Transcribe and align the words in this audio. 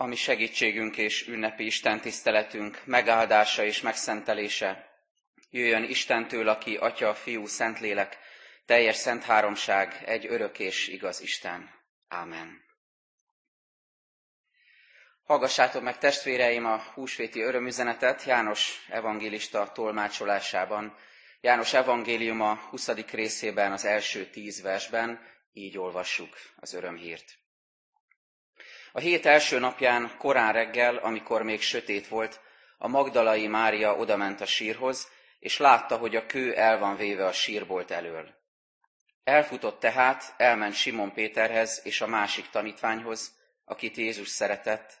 ami 0.00 0.16
segítségünk 0.16 0.96
és 0.96 1.26
ünnepi 1.26 1.64
Isten 1.64 2.00
tiszteletünk 2.00 2.82
megáldása 2.84 3.64
és 3.64 3.80
megszentelése. 3.80 4.90
Jöjjön 5.50 5.82
Istentől, 5.82 6.48
aki 6.48 6.76
Atya, 6.76 7.14
Fiú, 7.14 7.46
Szentlélek, 7.46 8.18
teljes 8.66 8.96
szent 8.96 9.24
háromság, 9.24 10.02
egy 10.06 10.26
örök 10.26 10.58
és 10.58 10.88
igaz 10.88 11.20
Isten. 11.20 11.70
Ámen. 12.08 12.64
Hallgassátok 15.22 15.82
meg 15.82 15.98
testvéreim 15.98 16.66
a 16.66 16.82
húsvéti 16.94 17.40
örömüzenetet 17.40 18.24
János 18.24 18.86
evangélista 18.88 19.72
tolmácsolásában. 19.72 20.96
János 21.40 21.74
evangéliuma 21.74 22.54
20. 22.54 22.88
részében, 22.88 23.72
az 23.72 23.84
első 23.84 24.26
tíz 24.26 24.62
versben 24.62 25.20
így 25.52 25.78
olvassuk 25.78 26.36
az 26.56 26.74
örömhírt. 26.74 27.38
A 28.92 29.00
hét 29.00 29.26
első 29.26 29.58
napján, 29.58 30.16
korán 30.18 30.52
reggel, 30.52 30.96
amikor 30.96 31.42
még 31.42 31.60
sötét 31.60 32.08
volt, 32.08 32.40
a 32.78 32.88
Magdalai 32.88 33.46
Mária 33.46 33.96
odament 33.96 34.40
a 34.40 34.46
sírhoz, 34.46 35.08
és 35.38 35.58
látta, 35.58 35.96
hogy 35.96 36.16
a 36.16 36.26
kő 36.26 36.54
el 36.54 36.78
van 36.78 36.96
véve 36.96 37.26
a 37.26 37.32
sírbolt 37.32 37.90
elől. 37.90 38.36
Elfutott 39.24 39.80
tehát, 39.80 40.34
elment 40.36 40.74
Simon 40.74 41.12
Péterhez 41.12 41.80
és 41.84 42.00
a 42.00 42.06
másik 42.06 42.48
tanítványhoz, 42.48 43.36
akit 43.64 43.96
Jézus 43.96 44.28
szeretett, 44.28 45.00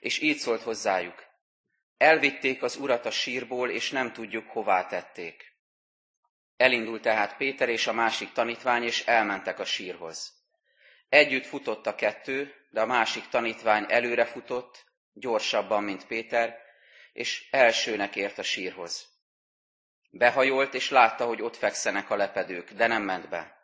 és 0.00 0.20
így 0.20 0.36
szólt 0.36 0.62
hozzájuk. 0.62 1.24
Elvitték 1.96 2.62
az 2.62 2.76
urat 2.76 3.06
a 3.06 3.10
sírból, 3.10 3.70
és 3.70 3.90
nem 3.90 4.12
tudjuk, 4.12 4.48
hová 4.48 4.86
tették. 4.86 5.52
Elindult 6.56 7.02
tehát 7.02 7.36
Péter 7.36 7.68
és 7.68 7.86
a 7.86 7.92
másik 7.92 8.32
tanítvány, 8.32 8.82
és 8.82 9.06
elmentek 9.06 9.58
a 9.58 9.64
sírhoz. 9.64 10.32
Együtt 11.08 11.46
futott 11.46 11.86
a 11.86 11.94
kettő, 11.94 12.54
de 12.74 12.80
a 12.80 12.86
másik 12.86 13.28
tanítvány 13.28 13.84
előre 13.88 14.24
futott, 14.24 14.84
gyorsabban, 15.12 15.82
mint 15.84 16.06
Péter, 16.06 16.58
és 17.12 17.48
elsőnek 17.50 18.16
ért 18.16 18.38
a 18.38 18.42
sírhoz. 18.42 19.08
Behajolt, 20.10 20.74
és 20.74 20.90
látta, 20.90 21.26
hogy 21.26 21.42
ott 21.42 21.56
fekszenek 21.56 22.10
a 22.10 22.16
lepedők, 22.16 22.72
de 22.72 22.86
nem 22.86 23.02
ment 23.02 23.28
be. 23.28 23.56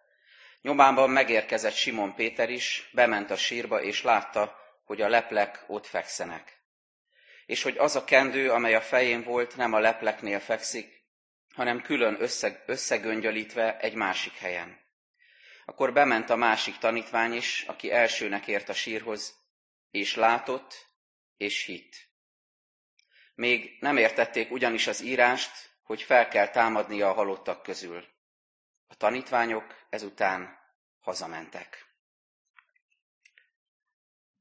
Nyomában 0.62 1.10
megérkezett 1.10 1.72
Simon 1.72 2.14
Péter 2.14 2.50
is, 2.50 2.90
bement 2.92 3.30
a 3.30 3.36
sírba, 3.36 3.82
és 3.82 4.02
látta, 4.02 4.56
hogy 4.84 5.00
a 5.00 5.08
leplek 5.08 5.64
ott 5.66 5.86
fekszenek. 5.86 6.58
És 7.46 7.62
hogy 7.62 7.78
az 7.78 7.96
a 7.96 8.04
kendő, 8.04 8.50
amely 8.50 8.74
a 8.74 8.80
fején 8.80 9.22
volt, 9.22 9.56
nem 9.56 9.72
a 9.72 9.78
lepleknél 9.78 10.40
fekszik, 10.40 11.04
hanem 11.54 11.82
külön 11.82 12.16
összeg, 12.20 12.62
összegöngyölítve 12.66 13.78
egy 13.78 13.94
másik 13.94 14.32
helyen. 14.32 14.78
Akkor 15.70 15.92
bement 15.92 16.30
a 16.30 16.36
másik 16.36 16.78
tanítvány 16.78 17.32
is, 17.32 17.62
aki 17.62 17.90
elsőnek 17.92 18.46
ért 18.46 18.68
a 18.68 18.72
sírhoz, 18.72 19.38
és 19.90 20.14
látott, 20.14 20.88
és 21.36 21.64
hitt. 21.64 22.08
Még 23.34 23.76
nem 23.80 23.96
értették 23.96 24.50
ugyanis 24.50 24.86
az 24.86 25.00
írást, 25.00 25.50
hogy 25.82 26.02
fel 26.02 26.28
kell 26.28 26.48
támadnia 26.48 27.08
a 27.08 27.12
halottak 27.12 27.62
közül. 27.62 28.04
A 28.86 28.94
tanítványok 28.96 29.86
ezután 29.88 30.58
hazamentek. 31.00 31.86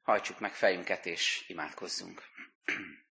Hajtsuk 0.02 0.40
meg 0.40 0.54
fejünket 0.54 1.06
és 1.06 1.44
imádkozzunk. 1.48 2.24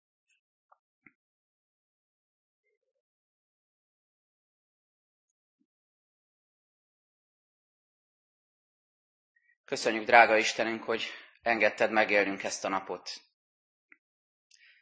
Köszönjük, 9.68 10.04
drága 10.04 10.36
Istenünk, 10.36 10.84
hogy 10.84 11.10
engedted 11.42 11.90
megélnünk 11.90 12.42
ezt 12.42 12.64
a 12.64 12.68
napot. 12.68 13.10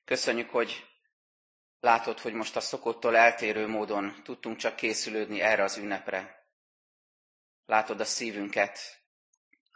Köszönjük, 0.05 0.51
hogy 0.51 0.87
látod, 1.81 2.19
hogy 2.21 2.33
most 2.33 2.57
a 2.57 2.61
szokottól 2.61 3.17
eltérő 3.17 3.67
módon 3.67 4.23
tudtunk 4.23 4.57
csak 4.57 4.77
készülődni 4.77 5.41
erre 5.41 5.63
az 5.63 5.77
ünnepre. 5.77 6.47
Látod 7.65 8.01
a 8.01 8.05
szívünket, 8.05 8.79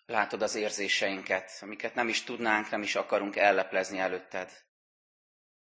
látod 0.06 0.42
az 0.42 0.54
érzéseinket, 0.54 1.58
amiket 1.60 1.94
nem 1.94 2.08
is 2.08 2.22
tudnánk, 2.22 2.70
nem 2.70 2.82
is 2.82 2.94
akarunk 2.94 3.36
elleplezni 3.36 3.98
előtted. 3.98 4.50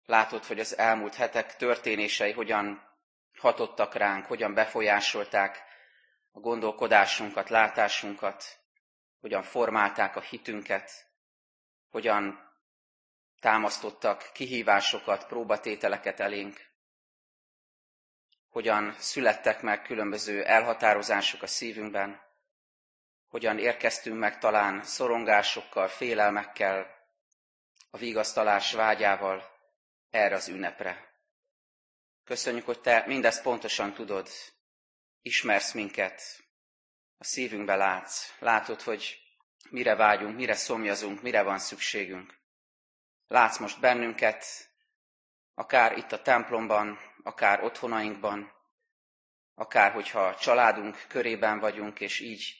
Látod, 0.04 0.44
hogy 0.44 0.60
az 0.60 0.78
elmúlt 0.78 1.14
hetek 1.14 1.56
történései 1.56 2.32
hogyan 2.32 2.96
hatottak 3.36 3.94
ránk, 3.94 4.26
hogyan 4.26 4.54
befolyásolták 4.54 5.62
a 6.32 6.40
gondolkodásunkat, 6.40 7.48
látásunkat, 7.48 8.58
hogyan 9.20 9.42
formálták 9.42 10.16
a 10.16 10.20
hitünket, 10.20 11.06
hogyan 11.90 12.52
támasztottak 13.40 14.30
kihívásokat, 14.32 15.26
próbatételeket 15.26 16.20
elénk, 16.20 16.66
hogyan 18.48 18.94
születtek 18.98 19.62
meg 19.62 19.82
különböző 19.82 20.44
elhatározások 20.44 21.42
a 21.42 21.46
szívünkben, 21.46 22.20
hogyan 23.28 23.58
érkeztünk 23.58 24.18
meg 24.18 24.38
talán 24.38 24.82
szorongásokkal, 24.82 25.88
félelmekkel, 25.88 26.96
a 27.90 27.96
vigasztalás 27.96 28.72
vágyával 28.72 29.56
erre 30.10 30.34
az 30.34 30.48
ünnepre. 30.48 31.08
Köszönjük, 32.24 32.64
hogy 32.64 32.80
Te 32.80 33.04
mindezt 33.06 33.42
pontosan 33.42 33.92
tudod, 33.92 34.28
ismersz 35.22 35.72
minket, 35.72 36.47
a 37.18 37.24
szívünkbe 37.24 37.76
látsz. 37.76 38.34
Látod, 38.38 38.82
hogy 38.82 39.18
mire 39.70 39.94
vágyunk, 39.94 40.36
mire 40.36 40.54
szomjazunk, 40.54 41.22
mire 41.22 41.42
van 41.42 41.58
szükségünk. 41.58 42.38
Látsz 43.26 43.58
most 43.58 43.80
bennünket, 43.80 44.44
akár 45.54 45.96
itt 45.96 46.12
a 46.12 46.22
templomban, 46.22 46.98
akár 47.22 47.62
otthonainkban, 47.62 48.52
akár 49.54 49.92
hogyha 49.92 50.26
a 50.26 50.36
családunk 50.36 51.04
körében 51.08 51.58
vagyunk, 51.58 52.00
és 52.00 52.20
így 52.20 52.54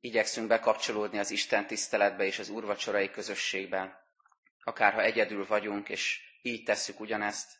igyekszünk 0.00 0.48
bekapcsolódni 0.48 1.18
az 1.18 1.30
Isten 1.30 1.66
tiszteletbe 1.66 2.24
és 2.24 2.38
az 2.38 2.48
úrvacsorai 2.48 3.10
közösségbe, 3.10 4.08
akár 4.64 4.92
ha 4.92 5.02
egyedül 5.02 5.46
vagyunk, 5.46 5.88
és 5.88 6.20
így 6.42 6.62
tesszük 6.62 7.00
ugyanezt, 7.00 7.58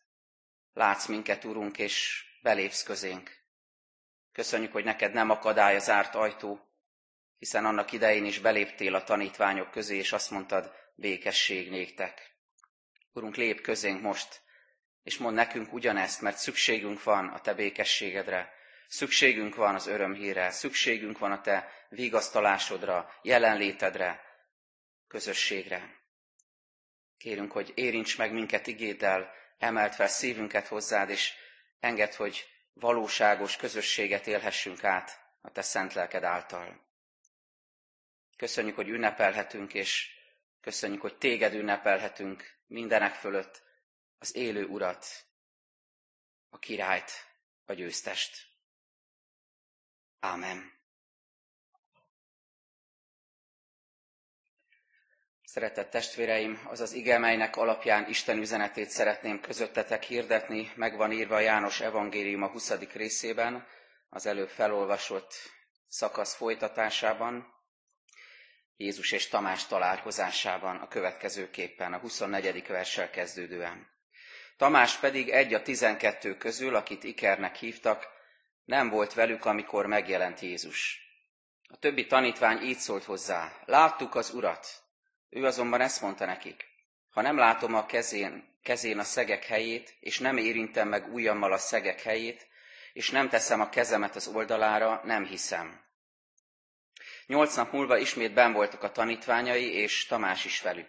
látsz 0.73 1.07
minket, 1.07 1.45
Urunk, 1.45 1.79
és 1.79 2.25
belépsz 2.43 2.83
közénk. 2.83 3.44
Köszönjük, 4.35 4.73
hogy 4.73 4.85
neked 4.85 5.13
nem 5.13 5.31
akadály 5.31 5.77
az 5.77 5.85
zárt 5.85 6.15
ajtó, 6.15 6.61
hiszen 7.39 7.65
annak 7.65 7.93
idején 7.93 8.25
is 8.25 8.39
beléptél 8.39 8.95
a 8.95 9.05
tanítványok 9.05 9.71
közé, 9.71 9.97
és 9.97 10.13
azt 10.13 10.31
mondtad, 10.31 10.73
békesség 10.95 11.71
néktek. 11.71 12.37
Urunk, 13.13 13.37
lép 13.37 13.61
közénk 13.61 14.01
most, 14.01 14.43
és 15.03 15.19
mond 15.19 15.35
nekünk 15.35 15.73
ugyanezt, 15.73 16.21
mert 16.21 16.37
szükségünk 16.37 17.03
van 17.03 17.29
a 17.29 17.41
te 17.41 17.55
békességedre, 17.55 18.53
szükségünk 18.89 19.55
van 19.55 19.75
az 19.75 19.87
örömhírre, 19.87 20.51
szükségünk 20.51 21.19
van 21.19 21.33
a 21.33 21.41
te 21.41 21.69
vigasztalásodra, 21.89 23.11
jelenlétedre, 23.23 24.21
közösségre. 25.09 26.03
Kérünk, 27.19 27.53
hogy 27.53 27.73
érints 27.75 28.19
meg 28.19 28.33
minket 28.33 28.67
igéddel, 28.67 29.31
emelt 29.59 29.95
fel 29.95 30.09
szívünket 30.09 30.67
hozzád, 30.67 31.11
és 31.11 31.33
enged, 31.81 32.15
hogy 32.15 32.54
valóságos 32.75 33.57
közösséget 33.57 34.27
élhessünk 34.27 34.85
át 34.85 35.25
a 35.41 35.51
Te 35.51 35.63
szent 35.63 35.93
lelked 35.93 36.25
által. 36.25 36.81
Köszönjük, 38.37 38.75
hogy 38.75 38.89
ünnepelhetünk, 38.89 39.75
és 39.75 40.11
köszönjük, 40.61 41.01
hogy 41.01 41.17
Téged 41.19 41.55
ünnepelhetünk 41.55 42.57
mindenek 42.67 43.15
fölött 43.15 43.63
az 44.19 44.37
élő 44.37 44.67
Urat, 44.67 45.07
a 46.51 46.59
királyt, 46.59 47.11
a 47.65 47.73
győztest. 47.73 48.47
Ámen. 50.21 50.74
Szeretett 55.55 55.91
testvéreim, 55.91 56.61
az 56.69 56.81
az 56.81 56.93
ige, 56.93 57.19
melynek 57.19 57.57
alapján 57.57 58.09
Isten 58.09 58.39
üzenetét 58.39 58.89
szeretném 58.89 59.41
közöttetek 59.41 60.03
hirdetni, 60.03 60.73
megvan 60.75 61.13
írva 61.13 61.39
János 61.39 61.81
evangélium 61.81 62.43
a 62.43 62.49
20. 62.49 62.71
részében, 62.93 63.67
az 64.09 64.27
előbb 64.27 64.49
felolvasott 64.49 65.35
szakasz 65.89 66.35
folytatásában, 66.35 67.47
Jézus 68.77 69.13
és 69.13 69.29
Tamás 69.29 69.67
találkozásában 69.67 70.77
a 70.77 70.89
következőképpen, 70.89 71.93
a 71.93 71.99
24. 71.99 72.67
verssel 72.67 73.11
kezdődően. 73.11 73.87
Tamás 74.57 74.97
pedig 74.97 75.29
egy 75.29 75.55
a 75.55 75.63
tizenkettő 75.63 76.37
közül, 76.37 76.75
akit 76.75 77.05
Ikernek 77.05 77.57
hívtak, 77.57 78.07
nem 78.65 78.89
volt 78.89 79.15
velük, 79.15 79.45
amikor 79.45 79.87
megjelent 79.87 80.41
Jézus. 80.41 81.01
A 81.69 81.77
többi 81.77 82.07
tanítvány 82.07 82.63
így 82.63 82.79
szólt 82.79 83.05
hozzá, 83.05 83.53
láttuk 83.65 84.15
az 84.15 84.31
Urat, 84.31 84.84
ő 85.35 85.45
azonban 85.45 85.81
ezt 85.81 86.01
mondta 86.01 86.25
nekik, 86.25 86.65
ha 87.11 87.21
nem 87.21 87.37
látom 87.37 87.75
a 87.75 87.87
kezén, 87.87 88.59
kezén 88.63 88.99
a 88.99 89.05
szegek 89.05 89.45
helyét, 89.45 89.97
és 90.01 90.19
nem 90.19 90.37
érintem 90.37 90.89
meg 90.89 91.13
ujjammal 91.13 91.53
a 91.53 91.59
szegek 91.59 92.03
helyét, 92.03 92.47
és 92.93 93.11
nem 93.11 93.29
teszem 93.29 93.61
a 93.61 93.69
kezemet 93.69 94.17
az 94.17 94.27
oldalára, 94.27 95.01
nem 95.05 95.25
hiszem. 95.25 95.81
Nyolc 97.27 97.55
nap 97.55 97.73
múlva 97.73 97.97
ismét 97.97 98.35
ben 98.35 98.53
voltak 98.53 98.83
a 98.83 98.93
tanítványai, 98.93 99.73
és 99.73 100.07
Tamás 100.07 100.45
is 100.45 100.61
velük. 100.61 100.89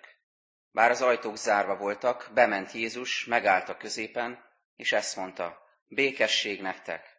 Bár 0.72 0.92
az 0.92 1.02
ajtók 1.02 1.38
zárva 1.38 1.76
voltak, 1.76 2.30
bement 2.34 2.72
Jézus, 2.72 3.26
megállt 3.26 3.70
a 3.70 3.78
középen, 3.78 4.44
és 4.76 4.92
ezt 4.92 5.16
mondta, 5.16 5.58
békesség 5.88 6.62
nektek. 6.62 7.18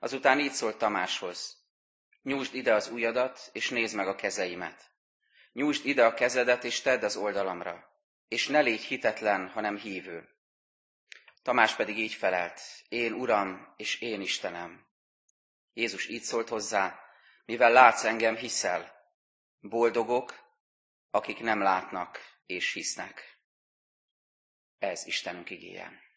Azután 0.00 0.40
így 0.40 0.52
szólt 0.52 0.78
Tamáshoz, 0.78 1.56
nyújtsd 2.22 2.54
ide 2.54 2.74
az 2.74 2.88
ujjadat, 2.88 3.50
és 3.52 3.68
nézd 3.68 3.96
meg 3.96 4.08
a 4.08 4.14
kezeimet. 4.14 4.96
Nyújtsd 5.58 5.86
ide 5.86 6.04
a 6.04 6.14
kezedet, 6.14 6.64
és 6.64 6.80
tedd 6.80 7.04
az 7.04 7.16
oldalamra, 7.16 7.90
és 8.28 8.46
ne 8.46 8.60
légy 8.60 8.82
hitetlen, 8.82 9.48
hanem 9.48 9.76
hívő. 9.76 10.28
Tamás 11.42 11.74
pedig 11.74 11.98
így 11.98 12.12
felelt, 12.12 12.60
én 12.88 13.12
Uram, 13.12 13.74
és 13.76 14.00
én 14.00 14.20
Istenem. 14.20 14.86
Jézus 15.72 16.08
így 16.08 16.22
szólt 16.22 16.48
hozzá, 16.48 17.00
mivel 17.44 17.72
látsz 17.72 18.04
engem, 18.04 18.36
hiszel. 18.36 18.92
Boldogok, 19.60 20.34
akik 21.10 21.40
nem 21.40 21.60
látnak 21.60 22.18
és 22.46 22.72
hisznek. 22.72 23.38
Ez 24.78 25.06
Istenünk 25.06 25.50
igéje. 25.50 26.07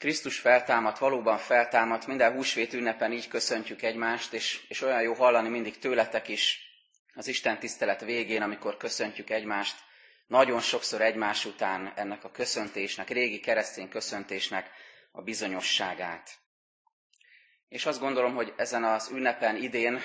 Krisztus 0.00 0.38
feltámadt, 0.38 0.98
valóban 0.98 1.38
feltámadt, 1.38 2.06
minden 2.06 2.32
húsvét 2.32 2.72
ünnepen 2.72 3.12
így 3.12 3.28
köszöntjük 3.28 3.82
egymást, 3.82 4.32
és, 4.32 4.64
és 4.68 4.80
olyan 4.82 5.02
jó 5.02 5.12
hallani 5.14 5.48
mindig 5.48 5.78
tőletek 5.78 6.28
is 6.28 6.58
az 7.14 7.26
Isten 7.26 7.58
tisztelet 7.58 8.00
végén, 8.00 8.42
amikor 8.42 8.76
köszöntjük 8.76 9.30
egymást, 9.30 9.76
nagyon 10.26 10.60
sokszor 10.60 11.00
egymás 11.00 11.44
után 11.44 11.92
ennek 11.96 12.24
a 12.24 12.30
köszöntésnek, 12.30 13.08
régi 13.08 13.40
keresztény 13.40 13.88
köszöntésnek 13.88 14.70
a 15.12 15.22
bizonyosságát. 15.22 16.30
És 17.68 17.86
azt 17.86 18.00
gondolom, 18.00 18.34
hogy 18.34 18.52
ezen 18.56 18.84
az 18.84 19.10
ünnepen 19.12 19.56
idén 19.56 20.00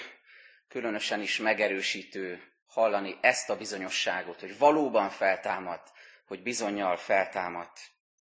különösen 0.68 1.21
is 1.21 1.38
megerősítő 1.38 2.42
hallani 2.68 3.18
ezt 3.21 3.50
a 3.50 3.57
bizonyosságot, 3.57 4.39
hogy 4.39 4.57
valóban 4.57 5.09
feltámadt, 5.09 5.92
hogy 6.27 6.42
bizonyal 6.42 6.97
feltámadt. 6.97 7.80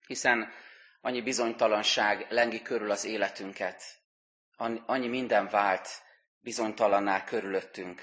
Hiszen 0.06 0.52
annyi 1.00 1.20
bizonytalanság 1.22 2.26
lengi 2.28 2.62
körül 2.62 2.90
az 2.90 3.04
életünket, 3.04 3.82
annyi 4.86 5.08
minden 5.08 5.48
vált 5.48 5.88
bizonytalanná 6.40 7.24
körülöttünk, 7.24 8.02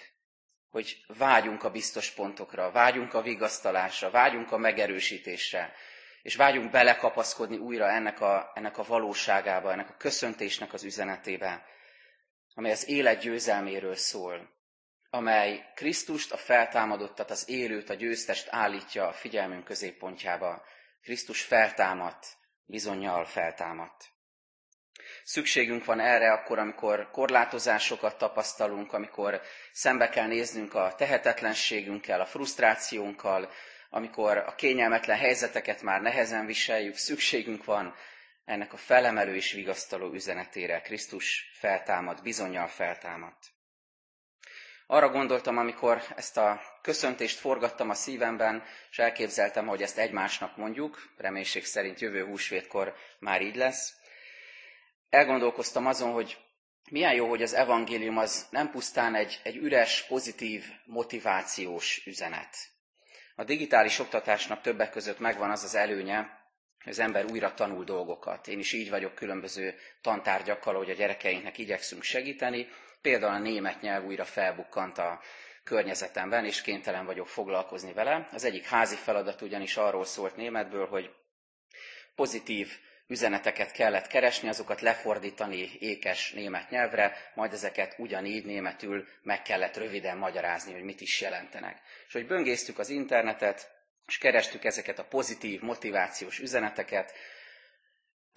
hogy 0.70 1.06
vágyunk 1.08 1.64
a 1.64 1.72
biztos 1.72 2.12
pontokra, 2.12 2.72
vágyunk 2.72 3.14
a 3.14 3.22
vigasztalásra, 3.22 4.10
vágyunk 4.10 4.52
a 4.52 4.58
megerősítésre, 4.58 5.74
és 6.22 6.36
vágyunk 6.36 6.72
belekapaszkodni 6.72 7.58
újra 7.58 7.90
ennek 7.90 8.22
a, 8.22 8.52
ennek 8.54 8.78
a 8.78 8.84
valóságába, 8.84 9.72
ennek 9.72 9.90
a 9.90 9.98
köszöntésnek 9.98 10.74
az 10.74 10.84
üzenetébe, 10.84 11.66
amely 12.54 12.72
az 12.72 12.90
élet 12.90 13.20
győzelméről 13.20 13.96
szól, 13.96 14.56
amely 15.10 15.72
Krisztust, 15.76 16.32
a 16.32 16.38
feltámadottat, 16.38 17.32
az 17.32 17.50
élőt, 17.50 17.90
a 17.90 17.94
győztest 17.94 18.48
állítja 18.52 19.08
a 19.08 19.14
figyelmünk 19.14 19.64
középpontjába. 19.64 20.66
Krisztus 21.02 21.42
feltámadt, 21.42 22.38
bizonyal 22.68 23.26
feltámadt. 23.26 24.16
Szükségünk 25.24 25.86
van 25.86 26.00
erre 26.00 26.32
akkor, 26.32 26.60
amikor 26.60 27.12
korlátozásokat 27.12 28.18
tapasztalunk, 28.18 28.94
amikor 28.94 29.42
szembe 29.72 30.10
kell 30.10 30.28
néznünk 30.28 30.74
a 30.74 30.94
tehetetlenségünkkel, 30.98 32.22
a 32.22 32.26
frusztrációnkkal, 32.26 33.52
amikor 33.90 34.38
a 34.38 34.56
kényelmetlen 34.56 35.18
helyzeteket 35.18 35.82
már 35.82 36.02
nehezen 36.02 36.46
viseljük, 36.46 36.96
szükségünk 36.96 37.66
van 37.66 37.96
ennek 38.46 38.74
a 38.74 38.78
felemelő 38.78 39.36
és 39.36 39.52
vigasztaló 39.52 40.14
üzenetére. 40.14 40.82
Krisztus 40.82 41.52
feltámad, 41.54 42.22
bizonyal 42.22 42.68
feltámadt. 42.68 43.57
Arra 44.90 45.10
gondoltam, 45.10 45.58
amikor 45.58 46.02
ezt 46.16 46.38
a 46.38 46.62
köszöntést 46.82 47.40
forgattam 47.40 47.90
a 47.90 47.94
szívemben, 47.94 48.64
és 48.92 49.00
elképzeltem, 49.00 49.68
hogy 49.68 49.82
ezt 49.82 49.98
egymásnak 49.98 50.58
mondjuk, 50.58 51.14
reménység 51.18 51.66
szerint 51.66 52.00
jövő 52.00 52.26
húsvétkor 52.26 52.96
már 53.20 53.42
így 53.42 53.56
lesz. 53.56 53.94
Elgondolkoztam 55.10 55.86
azon, 55.86 56.12
hogy 56.12 56.38
milyen 56.90 57.14
jó, 57.14 57.30
hogy 57.30 57.42
az 57.42 57.54
evangélium 57.54 58.18
az 58.18 58.48
nem 58.50 58.70
pusztán 58.72 59.16
egy, 59.16 59.40
egy 59.44 59.56
üres, 59.56 60.06
pozitív, 60.08 60.66
motivációs 60.86 62.02
üzenet. 62.06 62.56
A 63.36 63.44
digitális 63.44 64.00
oktatásnak 64.00 64.62
többek 64.62 64.90
között 64.90 65.20
megvan 65.20 65.50
az 65.50 65.64
az 65.64 65.76
előnye, 65.76 66.18
hogy 66.84 66.92
az 66.92 67.00
ember 67.00 67.26
újra 67.26 67.54
tanul 67.54 67.84
dolgokat. 67.84 68.48
Én 68.48 68.60
is 68.60 68.74
így 68.74 68.90
vagyok 68.90 69.16
különböző 69.16 69.76
tantárgyakkal, 70.02 70.76
hogy 70.76 70.90
a 70.90 70.94
gyerekeinknek 70.94 71.58
igyekszünk 71.58 72.04
segíteni. 72.04 72.68
Például 73.08 73.34
a 73.34 73.40
német 73.40 73.82
nyelv 73.82 74.06
újra 74.06 74.26
felbukkant 74.26 74.98
a 74.98 75.22
környezetemben, 75.64 76.46
és 76.46 76.62
kénytelen 76.62 77.06
vagyok 77.06 77.28
foglalkozni 77.28 77.94
vele. 77.94 78.28
Az 78.32 78.44
egyik 78.44 78.66
házi 78.66 78.96
feladat 78.96 79.42
ugyanis 79.42 79.78
arról 79.78 80.06
szólt 80.06 80.36
németből, 80.36 80.88
hogy 80.88 81.12
pozitív 82.16 82.72
üzeneteket 83.08 83.72
kellett 83.72 84.08
keresni, 84.08 84.50
azokat 84.50 84.82
lefordítani 84.82 85.72
ékes 85.80 86.32
német 86.32 86.70
nyelvre, 86.70 87.18
majd 87.36 87.54
ezeket 87.54 87.96
ugyanígy 87.98 88.46
németül 88.46 89.08
meg 89.22 89.42
kellett 89.42 89.78
röviden 89.78 90.18
magyarázni, 90.18 90.74
hogy 90.74 90.84
mit 90.84 91.02
is 91.02 91.22
jelentenek. 91.22 91.82
És 92.08 92.14
hogy 92.14 92.28
böngésztük 92.28 92.80
az 92.80 92.90
internetet, 92.90 93.72
és 94.08 94.18
kerestük 94.18 94.64
ezeket 94.64 95.00
a 95.00 95.06
pozitív, 95.06 95.62
motivációs 95.62 96.40
üzeneteket, 96.40 97.14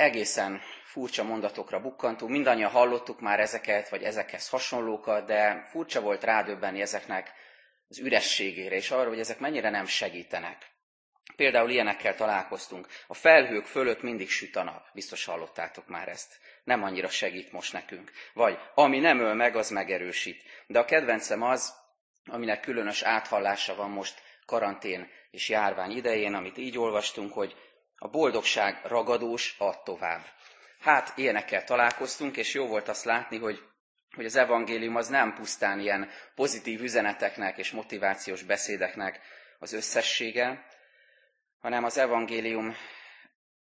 egészen 0.01 0.61
furcsa 0.85 1.23
mondatokra 1.23 1.81
bukkantunk, 1.81 2.31
mindannyian 2.31 2.71
hallottuk 2.71 3.21
már 3.21 3.41
ezeket, 3.41 3.89
vagy 3.89 4.03
ezekhez 4.03 4.49
hasonlókat, 4.49 5.27
de 5.27 5.67
furcsa 5.71 6.01
volt 6.01 6.25
rádöbbenni 6.25 6.81
ezeknek 6.81 7.33
az 7.89 7.99
ürességére, 7.99 8.75
és 8.75 8.91
arra, 8.91 9.09
hogy 9.09 9.19
ezek 9.19 9.39
mennyire 9.39 9.71
nem 9.71 9.87
segítenek. 9.87 10.71
Például 11.37 11.71
ilyenekkel 11.71 12.15
találkoztunk. 12.15 12.87
A 13.07 13.15
felhők 13.15 13.65
fölött 13.65 14.03
mindig 14.03 14.29
süt 14.29 14.57
a 14.57 14.63
nap. 14.63 14.85
Biztos 14.95 15.25
hallottátok 15.25 15.89
már 15.89 16.09
ezt. 16.09 16.39
Nem 16.65 16.83
annyira 16.83 17.09
segít 17.09 17.53
most 17.53 17.73
nekünk. 17.73 18.13
Vagy 18.33 18.59
ami 18.75 18.99
nem 18.99 19.19
öl 19.19 19.35
meg, 19.35 19.57
az 19.57 19.71
megerősít. 19.71 20.43
De 20.67 20.79
a 20.79 20.85
kedvencem 20.85 21.43
az, 21.43 21.75
aminek 22.27 22.61
különös 22.61 23.03
áthallása 23.03 23.75
van 23.75 23.91
most 23.91 24.23
karantén 24.47 25.11
és 25.31 25.49
járvány 25.49 25.91
idején, 25.91 26.35
amit 26.35 26.59
így 26.59 26.79
olvastunk, 26.79 27.33
hogy 27.33 27.57
a 28.03 28.09
boldogság 28.09 28.81
ragadós, 28.85 29.55
ad 29.59 29.83
tovább. 29.83 30.25
Hát, 30.81 31.13
ilyenekkel 31.17 31.65
találkoztunk, 31.65 32.37
és 32.37 32.55
jó 32.55 32.67
volt 32.67 32.89
azt 32.89 33.05
látni, 33.05 33.39
hogy, 33.39 33.63
hogy 34.15 34.25
az 34.25 34.37
evangélium 34.37 34.97
az 34.97 35.09
nem 35.09 35.35
pusztán 35.35 35.81
ilyen 35.81 36.11
pozitív 36.35 36.83
üzeneteknek 36.83 37.59
és 37.59 37.71
motivációs 37.71 38.43
beszédeknek 38.43 39.21
az 39.59 39.73
összessége, 39.73 40.67
hanem 41.61 41.85
az 41.85 41.99
evangélium 41.99 42.75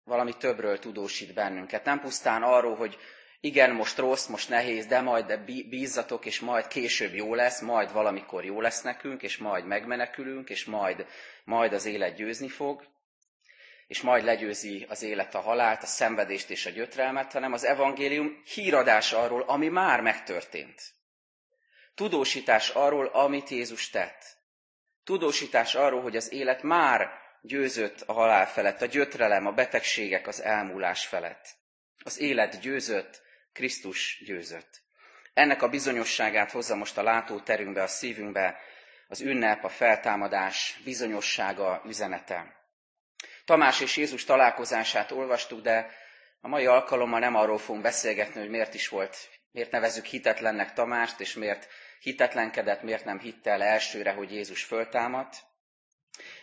valami 0.03 0.37
többről 0.37 0.79
tudósít 0.79 1.33
bennünket. 1.33 1.85
Nem 1.85 1.99
pusztán 1.99 2.43
arról, 2.43 2.75
hogy 2.75 2.97
igen, 3.39 3.71
most 3.71 3.97
rossz, 3.97 4.27
most 4.27 4.49
nehéz, 4.49 4.85
de 4.85 5.01
majd 5.01 5.25
de 5.25 5.37
bízzatok, 5.69 6.25
és 6.25 6.39
majd 6.39 6.67
később 6.67 7.13
jó 7.13 7.35
lesz, 7.35 7.61
majd 7.61 7.91
valamikor 7.91 8.45
jó 8.45 8.61
lesz 8.61 8.81
nekünk, 8.81 9.23
és 9.23 9.37
majd 9.37 9.65
megmenekülünk, 9.65 10.49
és 10.49 10.65
majd, 10.65 11.05
majd 11.43 11.73
az 11.73 11.85
élet 11.85 12.15
győzni 12.15 12.47
fog, 12.47 12.83
és 13.91 14.01
majd 14.01 14.23
legyőzi 14.23 14.85
az 14.89 15.01
élet 15.01 15.35
a 15.35 15.39
halált, 15.39 15.83
a 15.83 15.85
szenvedést 15.85 16.49
és 16.49 16.65
a 16.65 16.69
gyötrelmet, 16.69 17.31
hanem 17.31 17.53
az 17.53 17.63
evangélium 17.63 18.41
híradás 18.53 19.13
arról, 19.13 19.41
ami 19.41 19.67
már 19.67 20.01
megtörtént. 20.01 20.81
Tudósítás 21.95 22.69
arról, 22.69 23.05
amit 23.05 23.49
Jézus 23.49 23.89
tett. 23.89 24.37
Tudósítás 25.03 25.75
arról, 25.75 26.01
hogy 26.01 26.15
az 26.15 26.31
élet 26.31 26.63
már 26.63 27.09
győzött 27.41 28.01
a 28.01 28.13
halál 28.13 28.47
felett, 28.47 28.81
a 28.81 28.85
gyötrelem, 28.85 29.45
a 29.45 29.51
betegségek 29.51 30.27
az 30.27 30.41
elmúlás 30.41 31.05
felett. 31.05 31.47
Az 32.03 32.19
élet 32.19 32.59
győzött, 32.59 33.21
Krisztus 33.53 34.21
győzött. 34.25 34.81
Ennek 35.33 35.61
a 35.61 35.69
bizonyosságát 35.69 36.51
hozza 36.51 36.75
most 36.75 36.97
a 36.97 37.03
látóterünkbe, 37.03 37.83
a 37.83 37.87
szívünkbe, 37.87 38.59
az 39.07 39.21
ünnep, 39.21 39.63
a 39.63 39.69
feltámadás 39.69 40.81
bizonyossága, 40.83 41.81
üzenete. 41.85 42.59
Tamás 43.51 43.79
és 43.79 43.97
Jézus 43.97 44.23
találkozását 44.23 45.11
olvastuk, 45.11 45.61
de 45.61 45.91
a 46.41 46.47
mai 46.47 46.65
alkalommal 46.65 47.19
nem 47.19 47.35
arról 47.35 47.57
fogunk 47.57 47.83
beszélgetni, 47.83 48.39
hogy 48.39 48.49
miért 48.49 48.73
is 48.73 48.87
volt, 48.87 49.29
miért 49.51 49.71
nevezük 49.71 50.05
hitetlennek 50.05 50.73
Tamást, 50.73 51.19
és 51.19 51.33
miért 51.33 51.67
hitetlenkedett, 51.99 52.81
miért 52.81 53.05
nem 53.05 53.19
hitte 53.19 53.51
el 53.51 53.63
elsőre, 53.63 54.11
hogy 54.11 54.31
Jézus 54.31 54.63
föltámadt. 54.63 55.43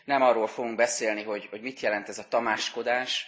Nem 0.04 0.22
arról 0.22 0.46
fogunk 0.46 0.76
beszélni, 0.76 1.22
hogy, 1.22 1.46
hogy 1.50 1.60
mit 1.60 1.80
jelent 1.80 2.08
ez 2.08 2.18
a 2.18 2.28
tamáskodás, 2.28 3.26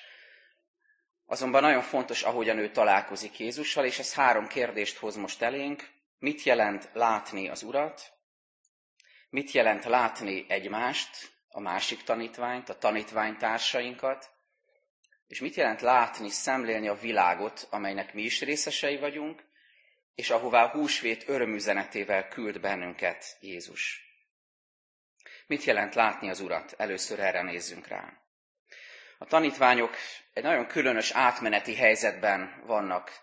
azonban 1.27 1.63
nagyon 1.63 1.83
fontos, 1.83 2.23
ahogyan 2.23 2.59
ő 2.59 2.71
találkozik 2.71 3.39
Jézussal, 3.39 3.85
és 3.85 3.99
ez 3.99 4.15
három 4.15 4.47
kérdést 4.47 4.97
hoz 4.97 5.17
most 5.17 5.43
elénk. 5.43 5.89
Mit 6.19 6.43
jelent 6.43 6.91
látni 6.93 7.49
az 7.49 7.63
Urat? 7.63 8.13
Mit 9.31 9.51
jelent 9.51 9.85
látni 9.85 10.45
egymást, 10.49 11.40
a 11.53 11.61
másik 11.61 12.03
tanítványt, 12.03 12.69
a 12.69 12.79
tanítványtársainkat? 12.79 14.31
És 15.27 15.41
mit 15.41 15.55
jelent 15.55 15.81
látni, 15.81 16.29
szemlélni 16.29 16.89
a 16.89 16.95
világot, 16.95 17.67
amelynek 17.71 18.15
mi 18.15 18.23
is 18.23 18.41
részesei 18.41 18.97
vagyunk, 18.97 19.45
és 20.15 20.31
ahová 20.31 20.71
húsvét 20.71 21.29
örömüzenetével 21.29 22.29
küld 22.29 22.61
bennünket 22.61 23.37
Jézus. 23.41 24.09
Mit 25.47 25.65
jelent 25.65 25.95
látni 25.95 26.31
az 26.31 26.41
Urat? 26.41 26.75
Először 26.77 27.21
erre 27.21 27.43
nézzünk 27.43 27.87
rá. 27.87 28.13
A 29.19 29.25
tanítványok 29.25 29.97
egy 30.33 30.43
nagyon 30.43 30.67
különös 30.67 31.11
átmeneti 31.11 31.75
helyzetben 31.75 32.63
vannak. 32.67 33.21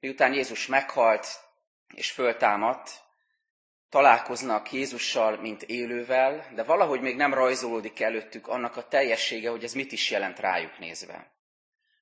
Miután 0.00 0.32
Jézus 0.34 0.66
meghalt 0.66 1.26
és 1.94 2.10
föltámadt, 2.10 2.90
találkoznak 3.90 4.72
Jézussal, 4.72 5.36
mint 5.36 5.62
élővel, 5.62 6.46
de 6.54 6.62
valahogy 6.62 7.00
még 7.00 7.16
nem 7.16 7.34
rajzolódik 7.34 8.00
előttük 8.00 8.46
annak 8.46 8.76
a 8.76 8.88
teljessége, 8.88 9.50
hogy 9.50 9.64
ez 9.64 9.72
mit 9.72 9.92
is 9.92 10.10
jelent 10.10 10.38
rájuk 10.38 10.78
nézve. 10.78 11.30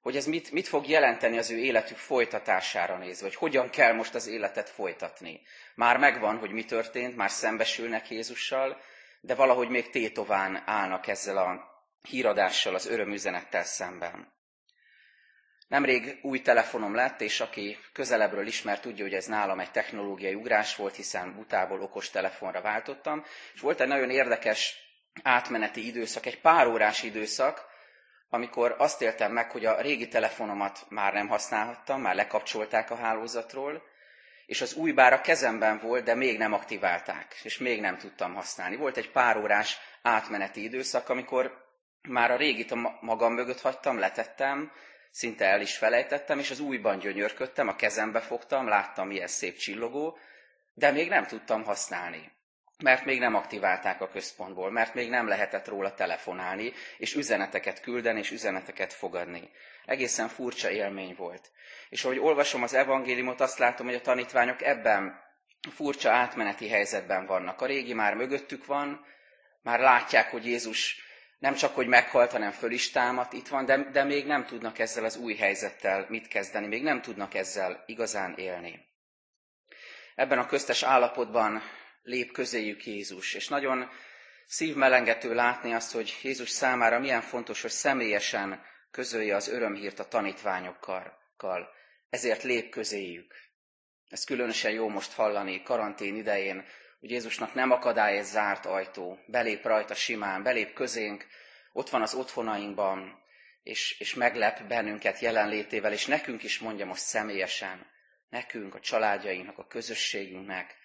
Hogy 0.00 0.16
ez 0.16 0.26
mit, 0.26 0.50
mit 0.50 0.68
fog 0.68 0.88
jelenteni 0.88 1.38
az 1.38 1.50
ő 1.50 1.58
életük 1.58 1.96
folytatására 1.96 2.98
nézve, 2.98 3.26
hogy 3.26 3.34
hogyan 3.34 3.70
kell 3.70 3.92
most 3.92 4.14
az 4.14 4.26
életet 4.26 4.68
folytatni. 4.68 5.40
Már 5.74 5.96
megvan, 5.96 6.38
hogy 6.38 6.50
mi 6.50 6.64
történt, 6.64 7.16
már 7.16 7.30
szembesülnek 7.30 8.10
Jézussal, 8.10 8.80
de 9.20 9.34
valahogy 9.34 9.68
még 9.68 9.90
tétován 9.90 10.62
állnak 10.66 11.06
ezzel 11.06 11.36
a 11.36 11.76
híradással, 12.02 12.74
az 12.74 12.86
örömüzenettel 12.86 13.64
szemben. 13.64 14.32
Nemrég 15.68 16.18
új 16.22 16.42
telefonom 16.42 16.94
lett, 16.94 17.20
és 17.20 17.40
aki 17.40 17.78
közelebbről 17.92 18.46
ismer, 18.46 18.80
tudja, 18.80 19.04
hogy 19.04 19.14
ez 19.14 19.26
nálam 19.26 19.60
egy 19.60 19.70
technológiai 19.70 20.34
ugrás 20.34 20.76
volt, 20.76 20.96
hiszen 20.96 21.34
butából 21.34 21.80
okos 21.80 22.10
telefonra 22.10 22.60
váltottam, 22.60 23.24
és 23.54 23.60
volt 23.60 23.80
egy 23.80 23.88
nagyon 23.88 24.10
érdekes 24.10 24.76
átmeneti 25.22 25.86
időszak, 25.86 26.26
egy 26.26 26.40
pár 26.40 26.66
órás 26.66 27.02
időszak, 27.02 27.66
amikor 28.28 28.74
azt 28.78 29.02
éltem 29.02 29.32
meg, 29.32 29.50
hogy 29.50 29.64
a 29.64 29.80
régi 29.80 30.08
telefonomat 30.08 30.86
már 30.88 31.12
nem 31.12 31.28
használhattam, 31.28 32.00
már 32.00 32.14
lekapcsolták 32.14 32.90
a 32.90 32.96
hálózatról, 32.96 33.82
és 34.46 34.60
az 34.60 34.74
új 34.74 34.92
bár 34.92 35.12
a 35.12 35.20
kezemben 35.20 35.78
volt, 35.78 36.04
de 36.04 36.14
még 36.14 36.38
nem 36.38 36.52
aktiválták, 36.52 37.40
és 37.42 37.58
még 37.58 37.80
nem 37.80 37.96
tudtam 37.98 38.34
használni. 38.34 38.76
Volt 38.76 38.96
egy 38.96 39.10
pár 39.10 39.36
órás 39.36 39.78
átmeneti 40.02 40.62
időszak, 40.62 41.08
amikor 41.08 41.66
már 42.08 42.30
a 42.30 42.36
régit 42.36 42.70
a 42.70 42.98
magam 43.00 43.32
mögött 43.32 43.60
hagytam, 43.60 43.98
letettem, 43.98 44.72
szinte 45.10 45.44
el 45.44 45.60
is 45.60 45.76
felejtettem, 45.76 46.38
és 46.38 46.50
az 46.50 46.60
újban 46.60 46.98
gyönyörködtem, 46.98 47.68
a 47.68 47.76
kezembe 47.76 48.20
fogtam, 48.20 48.68
láttam, 48.68 49.06
milyen 49.06 49.26
szép 49.26 49.56
csillogó, 49.56 50.18
de 50.74 50.90
még 50.90 51.08
nem 51.08 51.26
tudtam 51.26 51.64
használni. 51.64 52.36
Mert 52.82 53.04
még 53.04 53.18
nem 53.18 53.34
aktiválták 53.34 54.00
a 54.00 54.08
központból, 54.08 54.70
mert 54.70 54.94
még 54.94 55.08
nem 55.10 55.28
lehetett 55.28 55.68
róla 55.68 55.94
telefonálni, 55.94 56.72
és 56.98 57.14
üzeneteket 57.14 57.80
küldeni, 57.80 58.18
és 58.18 58.30
üzeneteket 58.30 58.92
fogadni. 58.92 59.50
Egészen 59.84 60.28
furcsa 60.28 60.70
élmény 60.70 61.14
volt. 61.16 61.50
És 61.88 62.04
ahogy 62.04 62.18
olvasom 62.18 62.62
az 62.62 62.74
evangéliumot, 62.74 63.40
azt 63.40 63.58
látom, 63.58 63.86
hogy 63.86 63.94
a 63.94 64.00
tanítványok 64.00 64.62
ebben 64.62 65.20
furcsa 65.70 66.10
átmeneti 66.10 66.68
helyzetben 66.68 67.26
vannak. 67.26 67.60
A 67.60 67.66
régi 67.66 67.94
már 67.94 68.14
mögöttük 68.14 68.66
van, 68.66 69.06
már 69.62 69.80
látják, 69.80 70.30
hogy 70.30 70.46
Jézus 70.46 71.02
nem 71.38 71.54
csak, 71.54 71.74
hogy 71.74 71.86
meghalt, 71.86 72.30
hanem 72.30 72.50
föl 72.50 72.70
is 72.70 72.90
támadt, 72.90 73.32
itt 73.32 73.48
van, 73.48 73.64
de, 73.64 73.90
de 73.90 74.04
még 74.04 74.26
nem 74.26 74.46
tudnak 74.46 74.78
ezzel 74.78 75.04
az 75.04 75.16
új 75.16 75.34
helyzettel 75.34 76.06
mit 76.08 76.28
kezdeni, 76.28 76.66
még 76.66 76.82
nem 76.82 77.02
tudnak 77.02 77.34
ezzel 77.34 77.82
igazán 77.86 78.34
élni. 78.34 78.86
Ebben 80.14 80.38
a 80.38 80.46
köztes 80.46 80.82
állapotban 80.82 81.62
lép 82.02 82.32
közéjük 82.32 82.86
Jézus, 82.86 83.34
és 83.34 83.48
nagyon 83.48 83.90
szívmelengető 84.46 85.34
látni 85.34 85.72
azt, 85.72 85.92
hogy 85.92 86.18
Jézus 86.22 86.50
számára 86.50 86.98
milyen 86.98 87.20
fontos, 87.20 87.62
hogy 87.62 87.70
személyesen 87.70 88.62
közölje 88.90 89.36
az 89.36 89.48
örömhírt 89.48 89.98
a 89.98 90.08
tanítványokkal. 90.08 91.68
Ezért 92.10 92.42
lép 92.42 92.70
közéjük. 92.70 93.34
Ez 94.08 94.24
különösen 94.24 94.70
jó 94.70 94.88
most 94.88 95.12
hallani 95.12 95.62
karantén 95.62 96.16
idején, 96.16 96.64
hogy 97.00 97.10
Jézusnak 97.10 97.54
nem 97.54 97.70
akadály 97.70 98.18
egy 98.18 98.24
zárt 98.24 98.66
ajtó, 98.66 99.18
belép 99.26 99.64
rajta 99.64 99.94
simán, 99.94 100.42
belép 100.42 100.72
közénk, 100.72 101.26
ott 101.72 101.90
van 101.90 102.02
az 102.02 102.14
otthonainkban, 102.14 103.22
és, 103.62 104.00
és 104.00 104.14
meglep 104.14 104.66
bennünket 104.66 105.18
jelenlétével, 105.18 105.92
és 105.92 106.06
nekünk 106.06 106.42
is 106.42 106.58
mondja 106.58 106.86
most 106.86 107.02
személyesen, 107.02 107.86
nekünk, 108.28 108.74
a 108.74 108.80
családjainknak, 108.80 109.58
a 109.58 109.66
közösségünknek, 109.66 110.76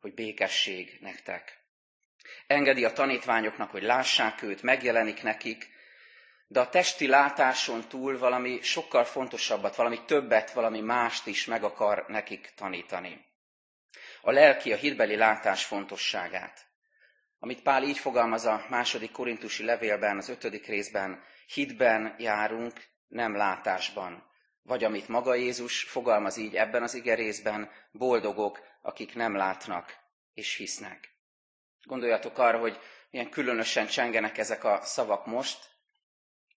hogy 0.00 0.14
békesség 0.14 0.98
nektek. 1.00 1.58
Engedi 2.46 2.84
a 2.84 2.92
tanítványoknak, 2.92 3.70
hogy 3.70 3.82
lássák 3.82 4.42
őt, 4.42 4.62
megjelenik 4.62 5.22
nekik, 5.22 5.68
de 6.46 6.60
a 6.60 6.68
testi 6.68 7.06
látáson 7.06 7.88
túl 7.88 8.18
valami 8.18 8.60
sokkal 8.62 9.04
fontosabbat, 9.04 9.76
valami 9.76 10.04
többet, 10.04 10.50
valami 10.50 10.80
mást 10.80 11.26
is 11.26 11.44
meg 11.44 11.64
akar 11.64 12.04
nekik 12.08 12.52
tanítani 12.56 13.28
a 14.22 14.30
lelki, 14.30 14.72
a 14.72 14.76
hitbeli 14.76 15.16
látás 15.16 15.64
fontosságát. 15.64 16.68
Amit 17.38 17.62
Pál 17.62 17.82
így 17.82 17.98
fogalmaz 17.98 18.44
a 18.44 18.64
második 18.68 19.10
korintusi 19.10 19.64
levélben, 19.64 20.16
az 20.16 20.28
ötödik 20.28 20.66
részben, 20.66 21.22
hitben 21.46 22.14
járunk, 22.18 22.72
nem 23.08 23.36
látásban. 23.36 24.28
Vagy 24.62 24.84
amit 24.84 25.08
maga 25.08 25.34
Jézus 25.34 25.82
fogalmaz 25.82 26.36
így 26.36 26.56
ebben 26.56 26.82
az 26.82 26.94
igerészben, 26.94 27.70
boldogok, 27.92 28.60
akik 28.82 29.14
nem 29.14 29.36
látnak 29.36 29.96
és 30.34 30.56
hisznek. 30.56 31.08
Gondoljatok 31.82 32.38
arra, 32.38 32.58
hogy 32.58 32.78
milyen 33.10 33.30
különösen 33.30 33.86
csengenek 33.86 34.38
ezek 34.38 34.64
a 34.64 34.80
szavak 34.82 35.26
most, 35.26 35.58